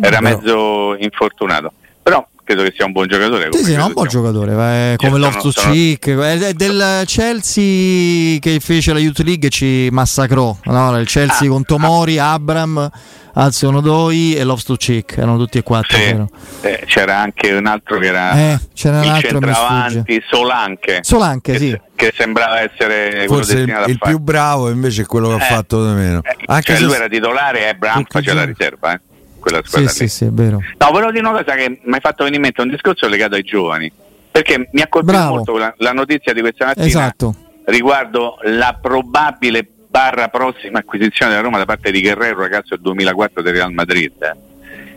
Era 0.00 0.20
mezzo 0.20 0.96
infortunato. 0.98 1.72
Però 2.02 2.26
credo 2.46 2.62
che 2.62 2.72
sia 2.76 2.84
un 2.84 2.92
buon 2.92 3.08
giocatore. 3.08 3.48
Sì, 3.50 3.64
sì, 3.64 3.72
è 3.72 3.82
un 3.82 3.92
buon 3.92 4.06
giocatore, 4.06 4.52
eh, 4.92 4.96
come 4.96 5.18
Loftus 5.18 5.58
sono... 5.58 5.72
Cheek, 5.72 6.08
è 6.16 6.52
del 6.52 7.02
Chelsea 7.04 8.38
che 8.38 8.60
fece 8.60 8.92
la 8.92 9.00
Youth 9.00 9.18
League 9.20 9.48
e 9.48 9.50
ci 9.50 9.88
massacrò, 9.90 10.56
no? 10.64 10.98
il 10.98 11.06
Chelsea 11.06 11.48
ah, 11.48 11.50
con 11.50 11.64
Tomori, 11.64 12.18
ah. 12.18 12.32
Abram, 12.34 12.90
Alzio 13.38 13.68
Onodoi 13.68 14.34
e 14.34 14.44
Loftus 14.44 14.78
Cheek, 14.78 15.18
erano 15.18 15.36
tutti 15.36 15.58
e 15.58 15.62
quattro. 15.62 15.96
Sì. 15.98 16.66
Eh, 16.66 16.84
c'era 16.86 17.18
anche 17.18 17.52
un 17.52 17.66
altro 17.66 17.98
che 17.98 18.06
era 18.06 18.32
eh, 18.32 18.60
c'era 18.72 19.00
un 19.00 19.08
altro 19.08 19.28
centravanti, 19.28 20.22
Solanche. 20.26 20.98
Solanche, 21.02 21.52
che, 21.52 21.58
sì. 21.58 21.80
Che 21.94 22.12
sembrava 22.16 22.60
essere 22.60 23.26
Forse 23.26 23.58
il, 23.58 23.84
il 23.88 23.98
più 23.98 24.18
bravo 24.18 24.70
invece 24.70 25.02
è 25.02 25.06
quello 25.06 25.28
che 25.28 25.34
ha 25.34 25.44
eh, 25.44 25.48
fatto 25.48 25.84
da 25.84 25.92
meno. 25.92 26.22
Eh, 26.22 26.36
anche 26.46 26.62
cioè 26.62 26.76
se... 26.76 26.84
lui 26.84 26.94
era 26.94 27.08
titolare 27.08 27.60
e 27.60 27.68
Abraham 27.68 28.04
faceva 28.08 28.40
la 28.40 28.44
riserva. 28.44 28.94
Eh 28.94 29.00
quella 29.46 29.62
squadra. 29.64 29.88
Sì, 29.90 29.96
sì, 29.96 30.08
sì, 30.08 30.24
è 30.24 30.30
vero. 30.30 30.60
No, 30.78 30.90
volevo 30.90 31.12
dire 31.12 31.26
una 31.26 31.38
cosa 31.38 31.54
che 31.54 31.80
mi 31.82 31.94
hai 31.94 32.00
fatto 32.00 32.24
venire 32.24 32.36
in 32.36 32.42
mente, 32.42 32.62
un 32.62 32.70
discorso 32.70 33.06
legato 33.06 33.36
ai 33.36 33.42
giovani, 33.42 33.92
perché 34.30 34.68
mi 34.72 34.80
ha 34.80 34.88
colpito 34.88 35.12
Bravo. 35.12 35.34
molto 35.36 35.56
la, 35.56 35.72
la, 35.78 35.92
notizia 35.92 36.32
di 36.32 36.40
questa 36.40 36.66
mattina 36.66 36.86
esatto. 36.86 37.34
riguardo 37.66 38.38
la 38.42 38.76
probabile 38.80 39.68
barra 39.96 40.28
prossima 40.28 40.80
acquisizione 40.80 41.30
della 41.30 41.42
Roma 41.42 41.56
da 41.56 41.64
parte 41.64 41.90
di 41.90 42.02
Guerrero, 42.02 42.40
ragazzo 42.40 42.74
del 42.74 42.82
2004 42.82 43.40
del 43.40 43.54
Real 43.54 43.72
Madrid, 43.72 44.36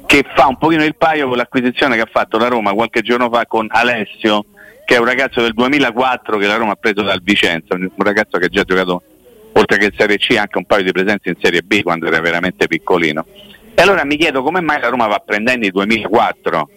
che 0.05 0.25
fa 0.35 0.47
un 0.47 0.57
pochino 0.57 0.83
il 0.83 0.97
paio 0.97 1.29
con 1.29 1.37
l'acquisizione 1.37 1.95
che 1.95 2.01
ha 2.01 2.09
fatto 2.11 2.37
la 2.37 2.49
Roma 2.49 2.73
qualche 2.73 3.01
giorno 3.01 3.29
fa 3.29 3.45
con 3.45 3.67
Alessio, 3.69 4.43
che 4.83 4.95
è 4.95 4.99
un 4.99 5.05
ragazzo 5.05 5.39
del 5.39 5.53
2004 5.53 6.37
che 6.37 6.47
la 6.47 6.57
Roma 6.57 6.73
ha 6.73 6.75
preso 6.75 7.01
dal 7.01 7.21
Vicenza, 7.23 7.75
un 7.75 7.89
ragazzo 7.95 8.37
che 8.39 8.45
ha 8.45 8.49
già 8.49 8.63
giocato 8.63 9.01
oltre 9.53 9.77
che 9.77 9.85
in 9.85 9.91
Serie 9.97 10.17
C 10.17 10.35
anche 10.37 10.57
un 10.57 10.65
paio 10.65 10.83
di 10.83 10.91
presenze 10.91 11.29
in 11.29 11.35
Serie 11.41 11.61
B 11.61 11.81
quando 11.81 12.05
era 12.05 12.19
veramente 12.19 12.67
piccolino. 12.67 13.25
E 13.75 13.81
allora 13.81 14.03
mi 14.03 14.17
chiedo 14.17 14.43
come 14.43 14.59
mai 14.59 14.81
la 14.81 14.89
Roma 14.89 15.07
va 15.07 15.23
prendendo 15.25 15.65
i 15.65 15.71
2004 15.71 16.69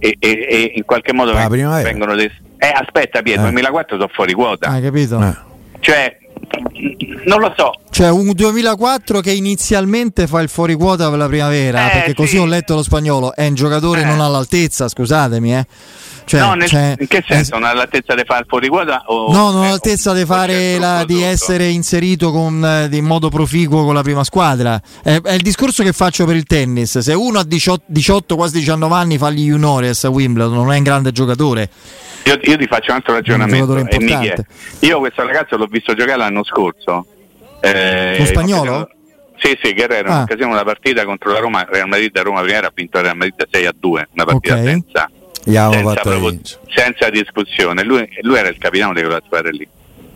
e, 0.00 0.16
e, 0.18 0.46
e 0.50 0.72
in 0.74 0.84
qualche 0.84 1.12
modo 1.12 1.30
ah, 1.30 1.48
vengono 1.48 2.16
dei... 2.16 2.28
Eh, 2.58 2.72
aspetta 2.74 3.22
Pietro, 3.22 3.46
eh. 3.46 3.50
2004 3.50 3.96
sono 3.98 4.10
fuori 4.12 4.32
quota. 4.32 4.66
Hai 4.66 4.82
capito? 4.82 5.22
Eh. 5.22 5.46
Cioè, 5.78 6.18
non 7.24 7.40
lo 7.40 7.52
so. 7.56 7.72
Cioè 7.90 8.10
un 8.10 8.32
2004 8.32 9.20
che 9.20 9.32
inizialmente 9.32 10.26
fa 10.26 10.40
il 10.40 10.48
fuori 10.48 10.74
quota 10.74 11.08
per 11.08 11.18
la 11.18 11.26
primavera, 11.26 11.88
eh, 11.88 11.92
perché 11.92 12.14
così 12.14 12.36
sì. 12.36 12.38
ho 12.38 12.46
letto 12.46 12.74
lo 12.74 12.82
spagnolo, 12.82 13.34
è 13.34 13.46
un 13.46 13.54
giocatore 13.54 14.02
eh. 14.02 14.04
non 14.04 14.20
all'altezza, 14.20 14.88
scusatemi, 14.88 15.54
eh. 15.54 15.66
Cioè, 16.28 16.40
no, 16.40 16.52
nel, 16.52 16.68
cioè, 16.68 16.94
in 16.98 17.06
che 17.06 17.24
senso? 17.26 17.54
Non 17.54 17.66
all'altezza 17.66 18.14
di 18.14 18.22
fare 18.26 18.40
il 18.40 18.46
fuori 18.46 18.68
quota? 18.68 19.04
O, 19.06 19.32
no, 19.32 19.50
non 19.50 19.64
all'altezza 19.64 20.12
di 20.12 20.26
fare 20.26 20.78
la, 20.78 21.04
di 21.06 21.22
essere 21.22 21.68
inserito 21.68 22.30
con, 22.30 22.62
eh, 22.62 22.94
in 22.94 23.04
modo 23.06 23.30
proficuo 23.30 23.82
con 23.84 23.94
la 23.94 24.02
prima 24.02 24.24
squadra. 24.24 24.78
È, 25.02 25.18
è, 25.22 25.32
il 25.32 25.40
discorso 25.40 25.82
che 25.82 25.92
faccio 25.92 26.26
per 26.26 26.36
il 26.36 26.44
tennis. 26.44 26.98
Se 26.98 27.14
uno 27.14 27.38
a 27.38 27.44
18, 27.44 27.84
18 27.86 28.36
quasi 28.36 28.58
19 28.58 28.94
anni 28.94 29.16
fa 29.16 29.30
gli 29.30 29.46
juniores 29.46 30.04
a 30.04 30.10
Wimbledon, 30.10 30.52
non 30.52 30.70
è 30.70 30.76
un 30.76 30.82
grande 30.82 31.12
giocatore. 31.12 31.70
Io, 32.24 32.38
io 32.42 32.56
ti 32.58 32.66
faccio 32.66 32.90
un 32.90 32.96
altro 32.96 33.14
ragionamento. 33.14 34.44
io 34.80 34.98
questo 34.98 35.24
ragazzo 35.24 35.56
l'ho 35.56 35.66
visto 35.66 35.94
giocare 35.94 36.18
l'anno 36.28 36.44
scorso. 36.44 37.06
Eh, 37.60 38.16
Lo 38.18 38.24
spagnolo? 38.24 38.90
Sì, 39.36 39.56
sì, 39.62 39.72
Guerrero, 39.72 40.10
ah. 40.10 40.16
in 40.16 40.22
occasione 40.22 40.52
una 40.52 40.64
partita 40.64 41.04
contro 41.04 41.32
la 41.32 41.38
Roma, 41.38 41.66
Real 41.68 41.88
Madrid 41.88 42.10
da 42.10 42.22
Roma 42.22 42.42
prima 42.42 42.58
ha 42.58 42.72
vinto 42.74 43.00
Real 43.00 43.16
Madrid 43.16 43.46
6 43.50 43.66
a 43.66 43.74
2, 43.78 44.08
una 44.12 44.24
partita 44.24 44.54
okay. 44.54 44.66
senza 44.66 45.10
senza, 45.44 46.00
proprio, 46.02 46.38
senza, 46.66 47.10
discussione. 47.10 47.82
Lui, 47.82 48.08
lui, 48.22 48.36
era 48.36 48.48
il 48.48 48.58
capitano 48.58 48.92
di 48.92 49.00
quella 49.00 49.22
squadra 49.24 49.50
lì. 49.50 49.66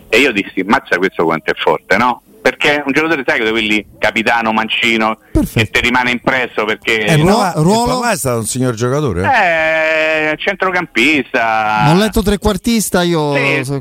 E 0.09 0.18
io 0.18 0.33
dissi, 0.33 0.62
mazza 0.62 0.98
questo 0.98 1.25
quanto 1.25 1.53
è 1.53 1.55
forte, 1.55 1.96
no? 1.96 2.22
Perché 2.42 2.83
un 2.85 2.92
giocatore 2.92 3.22
sai 3.25 3.40
che 3.40 3.51
quelli 3.51 3.87
capitano, 3.98 4.53
mancino, 4.53 5.18
Perfetto. 5.31 5.59
che 5.59 5.70
ti 5.70 5.81
rimane 5.81 6.11
impresso 6.11 6.64
perché... 6.64 7.05
E 7.05 7.16
no, 7.16 7.53
ruolo... 7.57 8.01
papà 8.01 8.11
è 8.11 8.16
stato 8.16 8.38
un 8.38 8.46
signor 8.46 8.75
giocatore? 8.75 9.22
Eh, 9.22 9.91
centrocampista. 10.38 11.87
Ho 11.88 11.94
letto 11.94 12.22
trequartista 12.22 13.03
io... 13.03 13.35
Sì, 13.35 13.81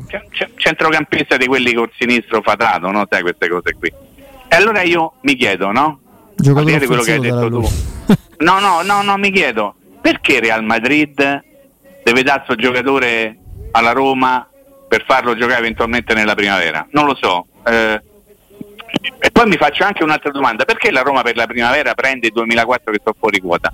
centrocampista 0.56 1.36
di 1.36 1.46
quelli 1.46 1.72
col 1.72 1.90
sinistro 1.98 2.42
fatato, 2.42 2.90
no? 2.90 3.06
Sai 3.08 3.22
queste 3.22 3.48
cose 3.48 3.74
qui. 3.78 3.92
E 4.48 4.56
allora 4.56 4.82
io 4.82 5.14
mi 5.22 5.34
chiedo, 5.34 5.70
no? 5.70 6.00
Giocatore 6.34 6.78
di 6.78 6.86
quello 6.86 7.02
che 7.02 7.12
hai 7.12 7.20
detto 7.20 7.48
tu. 7.48 7.68
no, 8.38 8.58
no, 8.58 8.82
no, 8.82 9.02
no, 9.02 9.16
mi 9.16 9.30
chiedo 9.30 9.76
perché 10.02 10.40
Real 10.40 10.64
Madrid 10.64 11.14
deve 12.02 12.22
dare 12.22 12.42
questo 12.44 12.56
giocatore 12.56 13.38
alla 13.70 13.92
Roma 13.92 14.46
per 14.88 15.04
farlo 15.06 15.34
giocare 15.34 15.60
eventualmente 15.60 16.12
nella 16.12 16.34
primavera? 16.34 16.86
Non 16.90 17.06
lo 17.06 17.14
so. 17.14 17.46
Eh, 17.64 18.02
e 19.18 19.30
poi 19.30 19.46
mi 19.46 19.56
faccio 19.56 19.84
anche 19.84 20.02
un'altra 20.02 20.30
domanda, 20.30 20.64
perché 20.64 20.90
la 20.90 21.00
Roma 21.00 21.22
per 21.22 21.36
la 21.36 21.46
primavera 21.46 21.94
prende 21.94 22.26
il 22.26 22.32
2004 22.32 22.92
che 22.92 22.98
sto 23.00 23.14
fuori 23.18 23.40
quota? 23.40 23.72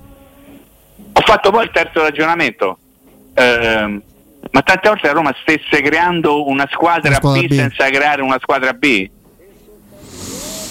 Ho 1.28 1.32
fatto 1.32 1.50
poi 1.50 1.64
il 1.64 1.70
terzo 1.70 2.00
ragionamento, 2.00 2.78
eh, 3.34 4.00
ma 4.50 4.62
tante 4.62 4.88
volte 4.88 5.08
la 5.08 5.12
Roma 5.12 5.34
stesse 5.42 5.82
creando 5.82 6.48
una 6.48 6.66
squadra, 6.72 7.10
una 7.10 7.16
squadra 7.18 7.42
B, 7.42 7.46
B 7.48 7.54
senza 7.54 7.90
creare 7.90 8.22
una 8.22 8.38
squadra 8.40 8.72
B? 8.72 9.10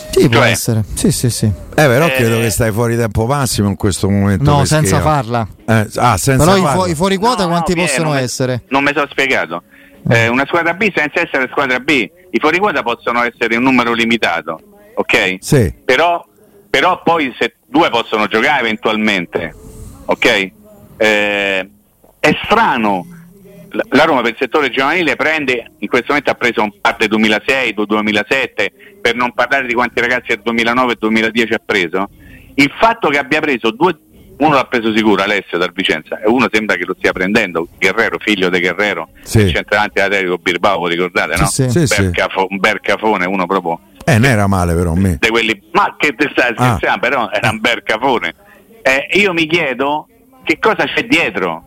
Sì, 0.09 0.29
può 0.29 0.39
cioè, 0.39 0.49
essere. 0.49 0.83
Sì, 0.95 1.11
sì, 1.11 1.29
sì. 1.29 1.45
Eh, 1.45 1.51
però 1.73 2.07
eh, 2.07 2.11
credo 2.13 2.39
che 2.39 2.49
stai 2.49 2.71
fuori 2.71 2.97
tempo 2.97 3.27
massimo 3.27 3.67
in 3.67 3.75
questo 3.75 4.09
momento. 4.09 4.49
No, 4.49 4.65
senza 4.65 4.99
farla. 4.99 5.47
Eh, 5.63 5.87
ah, 5.97 6.17
senza 6.17 6.43
però 6.43 6.57
farla. 6.57 6.71
i, 6.71 6.75
fu- 6.75 6.89
i 6.89 6.95
fuori 6.95 7.17
quota 7.17 7.43
no, 7.43 7.49
quanti 7.49 7.75
no, 7.75 7.83
possono 7.83 8.09
non 8.09 8.17
essere? 8.17 8.63
non 8.69 8.83
mi 8.83 8.91
sono 8.95 9.07
spiegato. 9.11 9.61
Eh, 10.09 10.27
una 10.27 10.47
squadra 10.47 10.73
B 10.73 10.91
senza 10.91 11.21
essere 11.21 11.49
squadra 11.51 11.79
B, 11.79 11.89
i 12.31 12.39
fuori 12.39 12.57
quota 12.57 12.81
possono 12.81 13.21
essere 13.21 13.57
un 13.57 13.61
numero 13.61 13.93
limitato, 13.93 14.59
ok? 14.95 15.35
Sì. 15.39 15.71
Però, 15.85 16.25
però 16.67 16.99
poi 17.03 17.31
se 17.37 17.57
due 17.67 17.91
possono 17.91 18.25
giocare 18.25 18.61
eventualmente, 18.61 19.53
ok? 20.07 20.51
Eh, 20.97 21.69
è 22.19 22.37
strano 22.43 23.05
la 23.89 24.05
Roma 24.05 24.21
per 24.21 24.31
il 24.31 24.37
settore 24.39 24.69
giovanile 24.69 25.15
prende, 25.17 25.71
in 25.79 25.87
questo 25.87 26.07
momento 26.09 26.31
ha 26.31 26.35
preso 26.35 26.63
un 26.63 26.71
parte 26.81 27.07
2006, 27.07 27.73
2007, 27.73 28.71
per 29.01 29.13
non 29.15 29.33
parlare 29.33 29.67
di 29.67 29.73
quanti 29.73 29.99
ragazzi 29.99 30.27
del 30.29 30.39
2009 30.43 30.93
e 30.93 30.95
2010 30.97 31.53
ha 31.53 31.61
preso. 31.63 32.09
Il 32.55 32.71
fatto 32.79 33.09
che 33.09 33.17
abbia 33.19 33.39
preso 33.41 33.71
due, 33.71 33.95
uno 34.37 34.53
l'ha 34.55 34.63
preso 34.65 34.95
sicuro 34.95 35.21
Alessio 35.21 35.57
dal 35.59 35.71
Vicenza 35.73 36.19
e 36.19 36.27
uno 36.27 36.47
sembra 36.51 36.75
che 36.77 36.85
lo 36.85 36.95
stia 36.97 37.11
prendendo 37.11 37.67
Guerrero, 37.77 38.17
figlio 38.19 38.49
di 38.49 38.59
Guerrero 38.61 39.09
Sì. 39.21 39.51
centravanti 39.51 39.99
Atletico 39.99 40.37
Bilbao, 40.37 40.87
ricordate 40.87 41.35
no? 41.37 41.45
Sì, 41.47 41.69
sì. 41.69 41.85
Bercafo- 41.85 42.47
un 42.49 42.57
Bercafone, 42.59 43.25
uno 43.25 43.45
proprio 43.45 43.79
Eh, 44.05 44.13
non 44.17 44.25
era 44.31 44.47
male 44.47 44.73
però 44.73 44.93
a 44.93 44.95
me. 44.95 45.19
quelli 45.29 45.61
ma 45.73 45.93
che 45.97 46.15
te 46.15 46.29
stai 46.31 46.53
Ah. 46.55 46.97
però 46.99 47.29
era 47.31 47.49
un 47.49 47.59
Bercafone 47.59 48.33
Eh, 48.87 49.07
io 49.19 49.33
mi 49.33 49.45
chiedo 49.47 50.07
che 50.43 50.59
cosa 50.59 50.85
c'è 50.85 51.03
dietro 51.05 51.63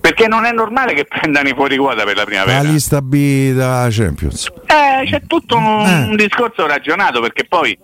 perché 0.00 0.26
non 0.26 0.44
è 0.44 0.50
normale 0.50 0.94
che 0.94 1.04
prendano 1.08 1.48
i 1.48 1.54
fuori 1.54 1.76
quota 1.76 2.02
per 2.04 2.16
la 2.16 2.24
primavera 2.24 2.60
La 2.62 2.68
lista 2.68 3.00
B 3.00 3.52
da 3.52 3.86
Champions. 3.90 4.50
eh, 4.66 5.04
c'è 5.08 5.22
tutto 5.28 5.56
un, 5.56 5.86
Eh. 5.86 6.04
un 6.10 6.16
discorso 6.16 6.66
ragionato 6.66 7.20
perché 7.20 7.44
poi 7.44 7.78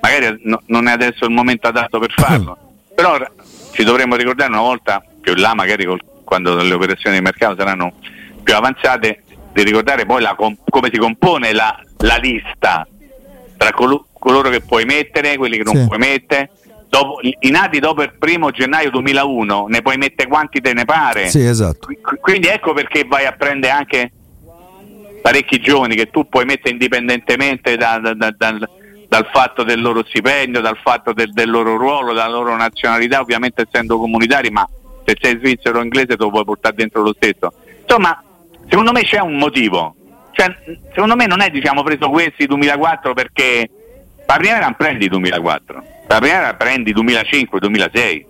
magari 0.00 0.38
no- 0.44 0.62
non 0.66 0.86
è 0.86 0.92
adesso 0.92 1.24
il 1.24 1.32
momento 1.32 1.66
adatto 1.66 1.98
per 1.98 2.12
farlo, 2.16 2.56
però 2.94 3.18
ci 3.72 3.82
dovremmo 3.82 4.14
ricordare 4.14 4.50
una 4.50 4.60
volta 4.60 5.02
più 5.20 5.32
in 5.32 5.40
là, 5.40 5.54
magari 5.54 5.84
col- 5.84 6.00
quando 6.22 6.54
le 6.62 6.72
operazioni 6.72 7.16
di 7.16 7.22
mercato 7.22 7.56
saranno 7.58 7.92
più 8.44 8.54
avanzate, 8.54 9.22
di 9.52 9.62
ricordare 9.64 10.06
poi 10.06 10.22
la 10.22 10.34
com- 10.36 10.56
come 10.68 10.88
si 10.92 10.98
compone 10.98 11.52
la, 11.52 11.76
la 11.98 12.16
lista 12.16 12.86
tra 13.56 13.72
colo- 13.72 14.06
coloro 14.12 14.50
che 14.50 14.60
puoi 14.60 14.84
mettere, 14.84 15.36
quelli 15.36 15.56
che 15.56 15.64
non 15.64 15.74
Sì. 15.74 15.86
puoi 15.86 15.98
mettere. 15.98 16.50
Dopo, 16.98 17.18
i 17.22 17.50
nati 17.50 17.78
dopo 17.78 18.02
il 18.02 18.12
primo 18.18 18.50
gennaio 18.50 18.90
2001 18.90 19.66
ne 19.68 19.82
puoi 19.82 19.96
mettere 19.98 20.28
quanti 20.28 20.60
te 20.60 20.72
ne 20.72 20.84
pare 20.84 21.28
Sì, 21.28 21.44
esatto. 21.44 21.86
Qui- 21.86 21.98
qui- 22.00 22.18
quindi 22.20 22.46
ecco 22.46 22.72
perché 22.72 23.04
vai 23.04 23.26
a 23.26 23.32
prendere 23.32 23.72
anche 23.72 24.10
parecchi 25.20 25.58
giovani 25.60 25.94
che 25.94 26.08
tu 26.10 26.26
puoi 26.28 26.44
mettere 26.44 26.70
indipendentemente 26.70 27.76
da- 27.76 27.98
da- 27.98 28.14
da- 28.14 28.34
dal, 28.36 28.68
dal 29.08 29.28
fatto 29.32 29.62
del 29.62 29.80
loro 29.80 30.04
stipendio, 30.06 30.60
dal 30.60 30.78
fatto 30.82 31.12
del, 31.12 31.32
del 31.32 31.50
loro 31.50 31.76
ruolo, 31.76 32.12
dalla 32.12 32.30
loro 32.32 32.56
nazionalità, 32.56 33.20
ovviamente 33.20 33.66
essendo 33.68 33.98
comunitari, 33.98 34.50
ma 34.50 34.66
se 35.04 35.16
sei 35.20 35.36
svizzero 35.38 35.80
o 35.80 35.82
inglese 35.82 36.06
te 36.06 36.16
lo 36.18 36.30
puoi 36.30 36.44
portare 36.44 36.76
dentro 36.76 37.02
lo 37.02 37.12
stesso. 37.14 37.52
Insomma, 37.82 38.22
secondo 38.68 38.92
me 38.92 39.02
c'è 39.02 39.20
un 39.20 39.36
motivo. 39.36 39.94
Cioè, 40.32 40.54
secondo 40.92 41.16
me 41.16 41.26
non 41.26 41.40
è 41.40 41.50
diciamo 41.50 41.82
preso 41.82 42.08
questi 42.10 42.46
2004 42.46 43.14
perché 43.14 43.70
la 44.26 44.34
primavera 44.36 44.66
non 44.66 44.74
prendi 44.76 45.08
2004, 45.08 45.82
la 46.06 46.18
primavera 46.18 46.54
prendi 46.54 46.92
2005-2006. 46.94 48.24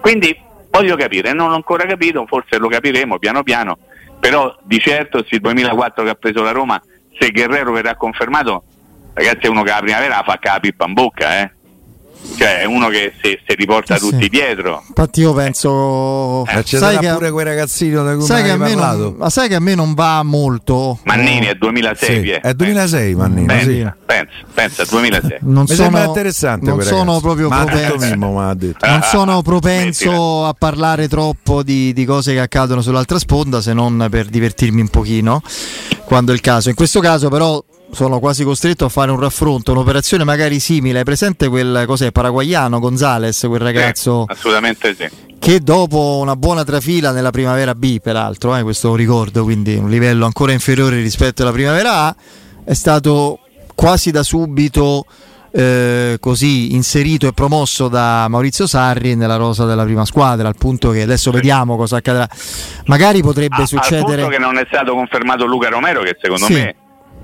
Quindi 0.00 0.36
voglio 0.70 0.96
capire, 0.96 1.32
non 1.32 1.48
l'ho 1.48 1.54
ancora 1.54 1.84
capito, 1.84 2.24
forse 2.26 2.58
lo 2.58 2.68
capiremo 2.68 3.18
piano 3.18 3.42
piano, 3.42 3.78
però 4.18 4.56
di 4.62 4.78
certo 4.78 5.24
sì 5.28 5.38
2004 5.38 6.04
che 6.04 6.10
ha 6.10 6.14
preso 6.14 6.42
la 6.42 6.52
Roma, 6.52 6.80
se 7.18 7.30
Guerrero 7.30 7.72
verrà 7.72 7.96
confermato, 7.96 8.64
ragazzi 9.12 9.46
è 9.46 9.48
uno 9.48 9.62
che 9.62 9.70
la 9.70 9.80
primavera 9.80 10.16
la 10.16 10.22
fa 10.24 10.38
con 10.40 10.52
la 10.52 10.60
pippa 10.60 10.86
in 10.86 10.92
bocca, 10.94 11.40
eh. 11.40 11.50
Cioè 12.36 12.60
è 12.60 12.64
uno 12.64 12.88
che 12.88 13.12
se, 13.20 13.40
se 13.46 13.54
riporta 13.54 13.94
Eh 13.96 13.98
sì. 13.98 14.08
tutti 14.10 14.28
dietro. 14.28 14.82
Infatti 14.88 15.20
io 15.20 15.32
penso... 15.34 16.46
Eh, 16.46 16.64
ci 16.64 16.76
sai 16.78 16.96
che, 16.98 17.08
pure 17.12 17.30
quel 17.30 17.44
ragazzino 17.44 18.02
da 18.02 18.14
cui 18.14 18.24
sai 18.24 18.42
che 18.44 18.56
non, 18.56 19.14
ma 19.18 19.28
sai 19.30 19.48
che 19.48 19.56
a 19.56 19.60
me 19.60 19.74
non 19.74 19.92
va 19.94 20.22
molto. 20.22 20.98
Mannini 21.04 21.46
è 21.46 21.54
2006, 21.54 22.14
Sì, 22.14 22.20
Pie. 22.20 22.40
È 22.40 22.54
2006 22.54 23.14
Mannini, 23.14 23.46
Pensa, 23.46 23.64
sì. 23.70 23.90
pensa, 24.06 24.30
pensa, 24.54 24.84
2006. 24.88 25.36
Non 25.40 25.60
Mi 25.62 25.66
sono, 25.66 25.82
sembra 25.82 26.04
interessante 26.04 26.66
non 26.70 26.82
sono 26.82 27.20
proprio 27.20 27.48
propenso. 27.48 27.96
Mimmo, 28.06 28.32
ma 28.32 28.48
ha 28.48 28.54
detto. 28.54 28.86
non 28.86 28.96
Ah, 28.96 29.02
sono 29.02 29.38
ah, 29.38 29.42
propenso 29.42 30.46
a 30.46 30.54
parlare 30.54 31.08
troppo 31.08 31.62
di, 31.62 31.92
di 31.92 32.04
cose 32.04 32.32
che 32.32 32.40
accadono 32.40 32.80
sull'altra 32.80 33.18
sponda 33.18 33.60
se 33.60 33.72
non 33.74 34.06
per 34.10 34.26
divertirmi 34.26 34.80
un 34.80 34.88
pochino 34.88 35.42
quando 36.04 36.32
è 36.32 36.34
il 36.34 36.40
caso. 36.40 36.68
In 36.70 36.74
questo 36.74 37.00
caso 37.00 37.28
però 37.28 37.62
sono 37.92 38.18
quasi 38.20 38.44
costretto 38.44 38.84
a 38.84 38.88
fare 38.88 39.10
un 39.10 39.18
raffronto, 39.20 39.72
un'operazione 39.72 40.24
magari 40.24 40.60
simile. 40.60 40.98
Hai 40.98 41.04
presente 41.04 41.48
quel 41.48 41.84
cos'è, 41.86 42.12
paraguayano 42.12 42.78
Gonzales, 42.78 43.38
quel 43.46 43.60
ragazzo 43.60 44.24
Sì, 44.28 44.32
assolutamente 44.32 44.94
sì. 44.94 45.08
che 45.38 45.60
dopo 45.60 46.18
una 46.20 46.36
buona 46.36 46.64
trafila 46.64 47.10
nella 47.12 47.30
primavera 47.30 47.74
B, 47.74 47.98
peraltro, 48.00 48.54
eh, 48.56 48.62
questo 48.62 48.94
ricordo, 48.94 49.42
quindi 49.44 49.74
un 49.74 49.90
livello 49.90 50.24
ancora 50.24 50.52
inferiore 50.52 51.00
rispetto 51.00 51.42
alla 51.42 51.52
primavera 51.52 51.92
A, 52.06 52.16
è 52.64 52.74
stato 52.74 53.40
quasi 53.74 54.10
da 54.10 54.22
subito 54.22 55.04
eh, 55.52 56.18
così 56.20 56.74
inserito 56.74 57.26
e 57.26 57.32
promosso 57.32 57.88
da 57.88 58.28
Maurizio 58.28 58.68
Sarri 58.68 59.16
nella 59.16 59.34
rosa 59.36 59.64
della 59.64 59.82
prima 59.82 60.04
squadra, 60.04 60.46
al 60.46 60.56
punto 60.56 60.90
che 60.90 61.02
adesso 61.02 61.32
vediamo 61.32 61.76
cosa 61.76 61.96
accadrà. 61.96 62.28
Magari 62.84 63.20
potrebbe 63.20 63.56
A- 63.56 63.60
Al 63.62 63.66
succedere... 63.66 64.22
punto 64.22 64.28
che 64.28 64.38
non 64.38 64.58
è 64.58 64.64
stato 64.68 64.92
confermato 64.92 65.44
Luca 65.46 65.68
Romero, 65.68 66.02
che 66.02 66.16
secondo 66.20 66.44
Sì. 66.44 66.52
me 66.52 66.74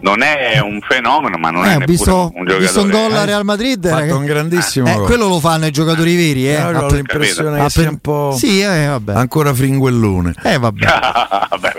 non 0.00 0.22
è 0.22 0.58
un 0.58 0.80
fenomeno, 0.86 1.36
ma 1.38 1.50
non 1.50 1.64
Eh, 1.64 1.76
è 1.78 1.84
visto, 1.84 2.14
un 2.14 2.20
ho 2.20 2.30
giocatore. 2.44 2.58
visto 2.58 2.82
un 2.82 2.90
gol 2.90 3.12
a 3.16 3.22
eh. 3.22 3.26
Real 3.26 3.44
Madrid. 3.44 3.84
Ha 3.86 3.98
fatto 3.98 4.16
un 4.16 4.24
grandissimo 4.24 4.88
Eh, 4.88 4.94
gol. 4.94 5.06
quello 5.06 5.28
lo 5.28 5.40
fanno 5.40 5.66
i 5.66 5.70
giocatori 5.70 6.14
veri, 6.16 6.48
eh. 6.48 6.62
Ho 6.62 6.86
l'impressione 6.88 7.62
che 7.64 7.70
sia 7.70 7.88
un 7.88 7.98
po' 7.98 8.34
Sì, 8.36 8.60
eh, 8.60 8.86
vabbè. 8.86 9.14
ancora 9.14 9.52
fringuellone. 9.54 10.34
Eh, 10.42 10.58
vabbè. 10.58 10.84
Vabbè, 11.56 11.72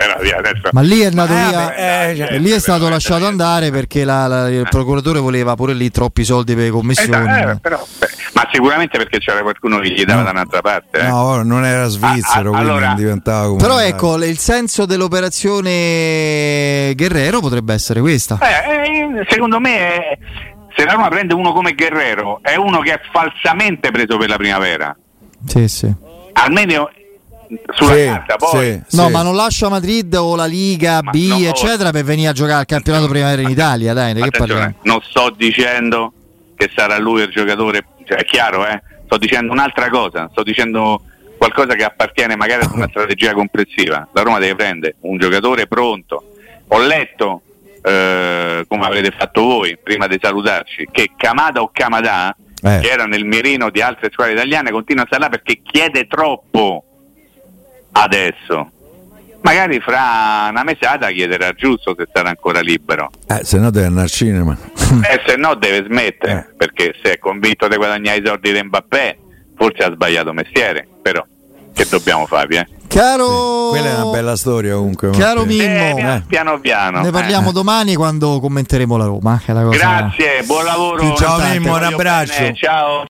Ma 0.72 0.82
lì 0.82 1.00
è 1.02 1.06
andato 1.06 1.34
Eh, 1.34 1.36
via. 1.36 1.76
eh, 2.10 2.16
cioè, 2.16 2.40
lì 2.40 2.50
è 2.52 2.60
stato 2.60 2.90
lasciato 2.90 3.26
andare 3.26 3.70
perché 3.72 4.04
la- 4.04 4.28
la- 4.28 4.50
il 4.50 4.66
procuratore 4.70 5.20
voleva 5.20 5.56
pure 5.56 5.74
lì 5.74 5.90
troppi 5.92 6.24
soldi 6.24 6.56
per 6.56 6.64
le 6.66 6.70
commissioni. 6.72 7.32
Eh, 7.42 7.58
però, 7.62 7.86
beh, 8.00 8.07
ma 8.38 8.48
sicuramente 8.52 9.00
perché 9.00 9.18
c'era 9.18 9.42
qualcuno 9.42 9.80
che 9.80 9.90
gli 9.90 10.06
dava 10.06 10.20
No. 10.20 10.26
da 10.26 10.32
un'altra 10.32 10.62
parte. 10.62 11.00
eh. 11.00 11.08
No, 11.08 11.42
non 11.42 11.66
era 11.66 11.88
svizzero, 11.88 12.52
Ah, 12.52 12.58
ah, 12.58 12.58
quindi 12.58 12.70
allora- 12.70 12.86
non 12.88 12.96
diventava 12.96 13.46
come 13.48 13.58
Però 13.58 13.80
ecco, 13.80 14.24
il 14.24 14.38
senso 14.38 14.86
dell'operazione 14.86 16.94
Guerrero 16.96 17.40
potrebbe 17.40 17.74
essere 17.74 18.00
questa. 18.00 18.38
Eh, 18.40 19.20
eh, 19.20 19.26
secondo 19.30 19.60
me, 19.60 19.78
è- 19.80 20.18
se 20.76 20.86
la 20.86 20.94
Roma 20.94 21.08
prende 21.10 21.34
uno 21.34 21.52
come 21.54 21.74
Guerrero, 21.74 22.40
è 22.44 22.56
uno 22.56 22.80
che 22.82 22.94
è 22.94 23.00
falsamente 23.12 23.90
preso 23.92 24.18
per 24.18 24.30
la 24.30 24.38
primavera. 24.38 24.96
Sì, 25.48 25.68
sì. 25.68 25.92
Almeno 26.34 26.90
sulla 27.74 27.96
Sì, 27.96 28.06
carta, 28.06 28.36
poi. 28.36 28.82
sì, 28.88 28.96
No, 28.98 29.06
sì. 29.08 29.12
ma 29.12 29.22
non 29.24 29.36
lascia 29.36 29.70
Madrid 29.70 30.14
o 30.14 30.36
la 30.36 30.46
Liga 30.46 31.00
Ma 31.02 31.10
B, 31.12 31.28
no, 31.30 31.38
eccetera, 31.48 31.90
per 31.92 32.04
venire 32.04 32.30
a 32.30 32.34
giocare 32.34 32.60
al 32.60 32.66
campionato 32.66 33.08
primavera 33.08 33.42
in 33.42 33.50
Italia. 33.50 33.94
Dai, 33.94 34.14
di 34.14 34.22
che 34.22 34.28
Attenzione, 34.28 34.60
parliamo? 34.62 34.76
non 34.84 35.00
sto 35.10 35.34
dicendo 35.36 36.12
che 36.56 36.70
sarà 36.76 36.98
lui 37.00 37.22
il 37.22 37.30
giocatore, 37.30 37.86
cioè, 38.08 38.18
è 38.18 38.24
chiaro, 38.24 38.66
eh? 38.66 38.82
sto 39.06 39.18
dicendo 39.18 39.52
un'altra 39.52 39.90
cosa, 39.90 40.30
sto 40.32 40.44
dicendo 40.44 41.02
qualcosa 41.38 41.76
che 41.76 41.84
appartiene 41.84 42.36
magari 42.36 42.64
ad 42.64 42.72
una 42.74 42.88
strategia 42.90 43.34
complessiva. 43.34 44.08
La 44.14 44.22
Roma 44.22 44.40
deve 44.40 44.56
prendere 44.56 44.96
un 45.02 45.18
giocatore 45.18 45.68
pronto. 45.68 46.24
Ho 46.70 46.80
letto, 46.80 47.42
eh, 47.82 48.66
come 48.68 48.86
avrete 48.86 49.12
fatto 49.12 49.42
voi 49.44 49.78
prima 49.78 50.08
di 50.08 50.18
salutarci, 50.22 50.88
che 50.92 51.12
Kamada 51.16 51.62
o 51.62 51.70
Kamada, 51.72 52.36
Eh. 52.64 52.80
che 52.80 52.90
era 52.90 53.06
nel 53.06 53.24
mirino 53.24 53.70
di 53.70 53.82
altre 53.82 54.10
squadre 54.12 54.34
italiane, 54.34 54.72
continua 54.72 55.04
a 55.04 55.06
stare 55.06 55.24
là 55.24 55.30
perché 55.30 55.62
chiede 55.62 56.08
troppo 56.08 56.84
adesso. 57.92 58.72
Magari 59.48 59.80
fra 59.80 60.48
una 60.50 60.64
mesata 60.66 61.08
chiederà 61.08 61.54
giusto 61.54 61.96
se 61.98 62.06
sarà 62.12 62.28
ancora 62.30 62.60
libero. 62.60 63.10
Eh, 63.28 63.46
se 63.46 63.58
no 63.58 63.70
deve 63.72 63.86
andare 63.86 64.04
al 64.06 64.12
cinema. 64.12 64.58
Eh, 64.76 65.22
se 65.26 65.36
no 65.38 65.56
deve 65.56 65.86
smettere, 65.88 66.48
Eh. 66.52 66.56
perché 66.58 66.94
se 67.02 67.14
è 67.14 67.18
convinto 67.18 67.68
di 67.70 67.78
guadagnare 67.78 68.18
i 68.18 68.24
soldi 68.26 68.52
di 68.52 68.62
Mbappé, 68.62 69.18
forse 69.56 69.84
ha 69.84 69.92
sbagliato 69.94 70.34
mestiere, 70.34 70.86
però 71.02 71.24
che 71.74 71.86
dobbiamo 71.90 72.26
fare? 72.26 72.56
Eh? 72.58 72.68
Caro, 72.88 73.68
Quella 73.70 73.90
è 73.90 73.94
una 74.02 74.12
bella 74.12 74.36
storia 74.36 74.74
comunque. 74.76 75.10
Caro 75.12 75.42
Matteo. 75.46 75.58
Mimmo, 75.58 75.88
Eh, 75.90 75.94
piano, 75.96 76.16
eh. 76.16 76.24
piano 76.28 76.60
piano. 76.60 77.02
ne 77.02 77.12
parliamo 77.12 77.50
Eh. 77.50 77.54
domani 77.54 77.96
quando 77.96 78.40
commenteremo 78.40 78.98
la 78.98 79.06
Roma. 79.06 79.42
Che 79.44 79.52
è 79.52 79.54
la 79.54 79.62
cosa... 79.64 79.78
Grazie, 79.78 80.44
buon 80.46 80.64
lavoro. 80.66 80.98
Ciao, 81.00 81.08
Importante. 81.38 81.60
Mimmo, 81.60 81.76
un 81.76 81.84
abbraccio. 81.84 82.40
bene, 82.42 82.56
Ciao. 82.56 83.06